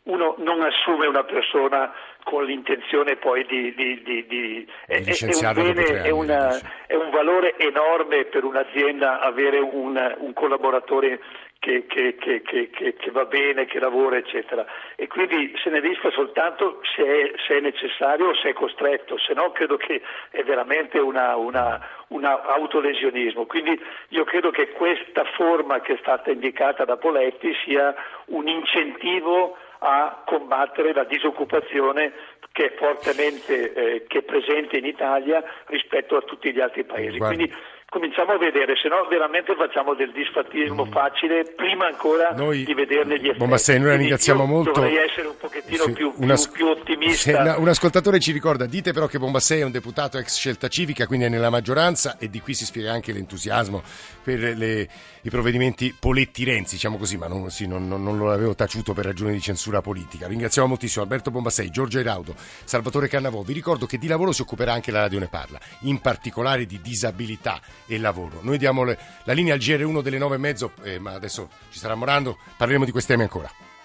uno 0.05 0.35
non 0.39 0.63
assume 0.63 1.07
una 1.07 1.25
persona 1.25 1.93
con 2.25 2.45
l'intenzione 2.45 3.17
poi 3.17 3.45
di... 3.47 3.75
di, 3.75 4.03
di, 4.03 4.27
di 4.27 4.69
è, 4.87 5.03
è, 5.03 5.25
un 5.25 5.53
bene, 5.55 6.03
è, 6.03 6.11
una, 6.11 6.59
è, 6.87 6.95
un 6.95 7.11
valore 7.11 7.57
enorme 7.59 8.25
per 8.25 8.45
un'azienda 8.45 9.21
avere 9.21 9.58
un, 9.59 10.16
un 10.18 10.33
collaboratore 10.33 11.21
che, 11.61 11.87
che, 11.87 12.16
che, 12.16 12.42
che, 12.71 13.11
va 13.11 13.25
bene, 13.25 13.64
che 13.66 13.81
lavora, 13.81 14.16
eccetera. 14.16 14.64
E 14.97 15.09
quindi 15.09 15.53
se 15.62 15.71
ne 15.71 15.81
disfa 15.81 16.11
soltanto 16.11 16.81
se 16.94 17.03
è, 17.03 17.33
se 17.47 17.57
è 17.57 17.61
necessario 17.61 18.29
o 18.29 18.35
se 18.37 18.51
è 18.51 18.53
costretto, 18.53 19.18
se 19.18 19.33
no 19.35 19.51
credo 19.51 19.77
che 19.77 20.01
è 20.31 20.44
veramente 20.44 20.99
un 20.99 21.16
autolesionismo. 21.16 23.47
Quindi 23.47 23.81
io 24.09 24.25
credo 24.25 24.51
che 24.51 24.68
questa 24.71 25.25
forma 25.35 25.81
che 25.81 25.94
è 25.94 25.99
stata 26.01 26.31
indicata 26.31 26.85
da 26.85 26.97
Poletti 26.97 27.53
sia 27.64 27.92
un 28.27 28.47
incentivo 28.47 29.57
a 29.81 30.23
combattere 30.25 30.92
la 30.92 31.05
disoccupazione 31.05 32.12
che 32.53 32.66
è 32.66 32.75
fortemente 32.77 33.73
eh, 33.73 34.05
che 34.09 34.18
è 34.18 34.23
presente 34.23 34.79
in 34.79 34.85
Italia 34.85 35.42
rispetto 35.66 36.16
a 36.16 36.23
tutti 36.23 36.53
gli 36.53 36.61
altri 36.61 36.85
paesi. 36.85 37.18
Quindi 37.18 37.53
cominciamo 37.88 38.33
a 38.33 38.38
vedere, 38.38 38.77
se 38.77 38.88
no 38.88 39.07
veramente 39.09 39.55
facciamo 39.55 39.94
del 39.94 40.12
disfattismo 40.12 40.85
mm. 40.85 40.90
facile 40.90 41.44
prima 41.57 41.87
ancora 41.87 42.33
noi, 42.35 42.64
di 42.64 42.74
vederne 42.74 43.16
gli 43.16 43.24
effetti. 43.24 43.38
Bombassei, 43.38 43.79
noi 43.79 43.88
la 43.88 43.96
ringraziamo 43.96 44.44
molto. 44.44 44.72
Dovrei 44.72 44.96
essere 44.96 45.29
un 45.29 45.37
pochettino 45.38 45.85
sì, 45.85 45.92
più, 45.92 46.12
una, 46.16 46.35
più, 46.35 46.51
più, 46.53 46.66
ottimista. 46.66 47.55
Sì, 47.55 47.61
un 47.61 47.68
ascoltatore 47.68 48.20
ci 48.20 48.33
ricorda, 48.33 48.66
dite 48.66 48.92
però 48.92 49.07
che 49.07 49.18
Bombassei 49.18 49.61
è 49.61 49.64
un 49.64 49.70
deputato 49.70 50.18
ex 50.18 50.37
scelta 50.37 50.68
civica, 50.68 51.07
quindi 51.07 51.27
è 51.27 51.29
nella 51.31 51.48
maggioranza 51.48 52.18
e 52.18 52.29
di 52.29 52.40
qui 52.40 52.53
si 52.53 52.66
spiega 52.66 52.92
anche 52.92 53.12
l'entusiasmo 53.12 53.83
per 54.22 54.38
le, 54.38 54.88
i 55.22 55.31
provvedimenti 55.31 55.94
Poletti-Renzi, 55.98 56.74
diciamo 56.74 56.98
così, 56.98 57.16
ma 57.16 57.27
non, 57.27 57.48
sì, 57.51 57.66
non, 57.66 57.88
non, 57.88 58.03
non, 58.03 58.18
lo 58.18 58.31
avevo 58.31 58.55
taciuto 58.55 58.92
per 58.92 59.07
ragioni 59.07 59.33
di 59.33 59.40
censura 59.40 59.81
politica. 59.81 60.27
Ringraziamo 60.27 60.68
moltissimo 60.68 61.05
Alberto 61.05 61.31
Bombassei, 61.31 61.70
Giorgio 61.70 62.01
Iraudo, 62.01 62.35
Salvatore 62.37 63.09
Cannavò. 63.09 63.40
Vi 63.40 63.55
ricordo 63.55 63.87
che 63.87 63.96
di 63.96 64.09
lavoro 64.09 64.33
si 64.33 64.42
occuperà 64.42 64.74
anche 64.74 64.90
la 64.90 65.01
Radio 65.01 65.18
Ne 65.18 65.29
Parla, 65.29 65.59
in 65.81 66.01
particolare 66.01 66.66
di 66.66 66.81
disabilità 66.83 67.59
e 67.88 67.98
lavoro. 67.98 68.38
Noi 68.42 68.59
diamo 68.59 68.85
le, 68.85 68.96
la 69.24 69.33
linea 69.33 69.55
al 69.55 69.61
GR1 69.61 70.03
delle 70.03 70.18
nove 70.18 70.37
e 70.37 70.38
mezzo, 70.38 70.72
eh, 70.83 70.98
ma 70.98 71.12
adesso 71.12 71.48
ci 71.70 71.79
sarà 71.79 71.96
Morando, 71.96 72.38
parleremo 72.57 72.85
di 72.85 72.92
questi 72.92 73.11
temi 73.11 73.24
ancora. 73.24 73.51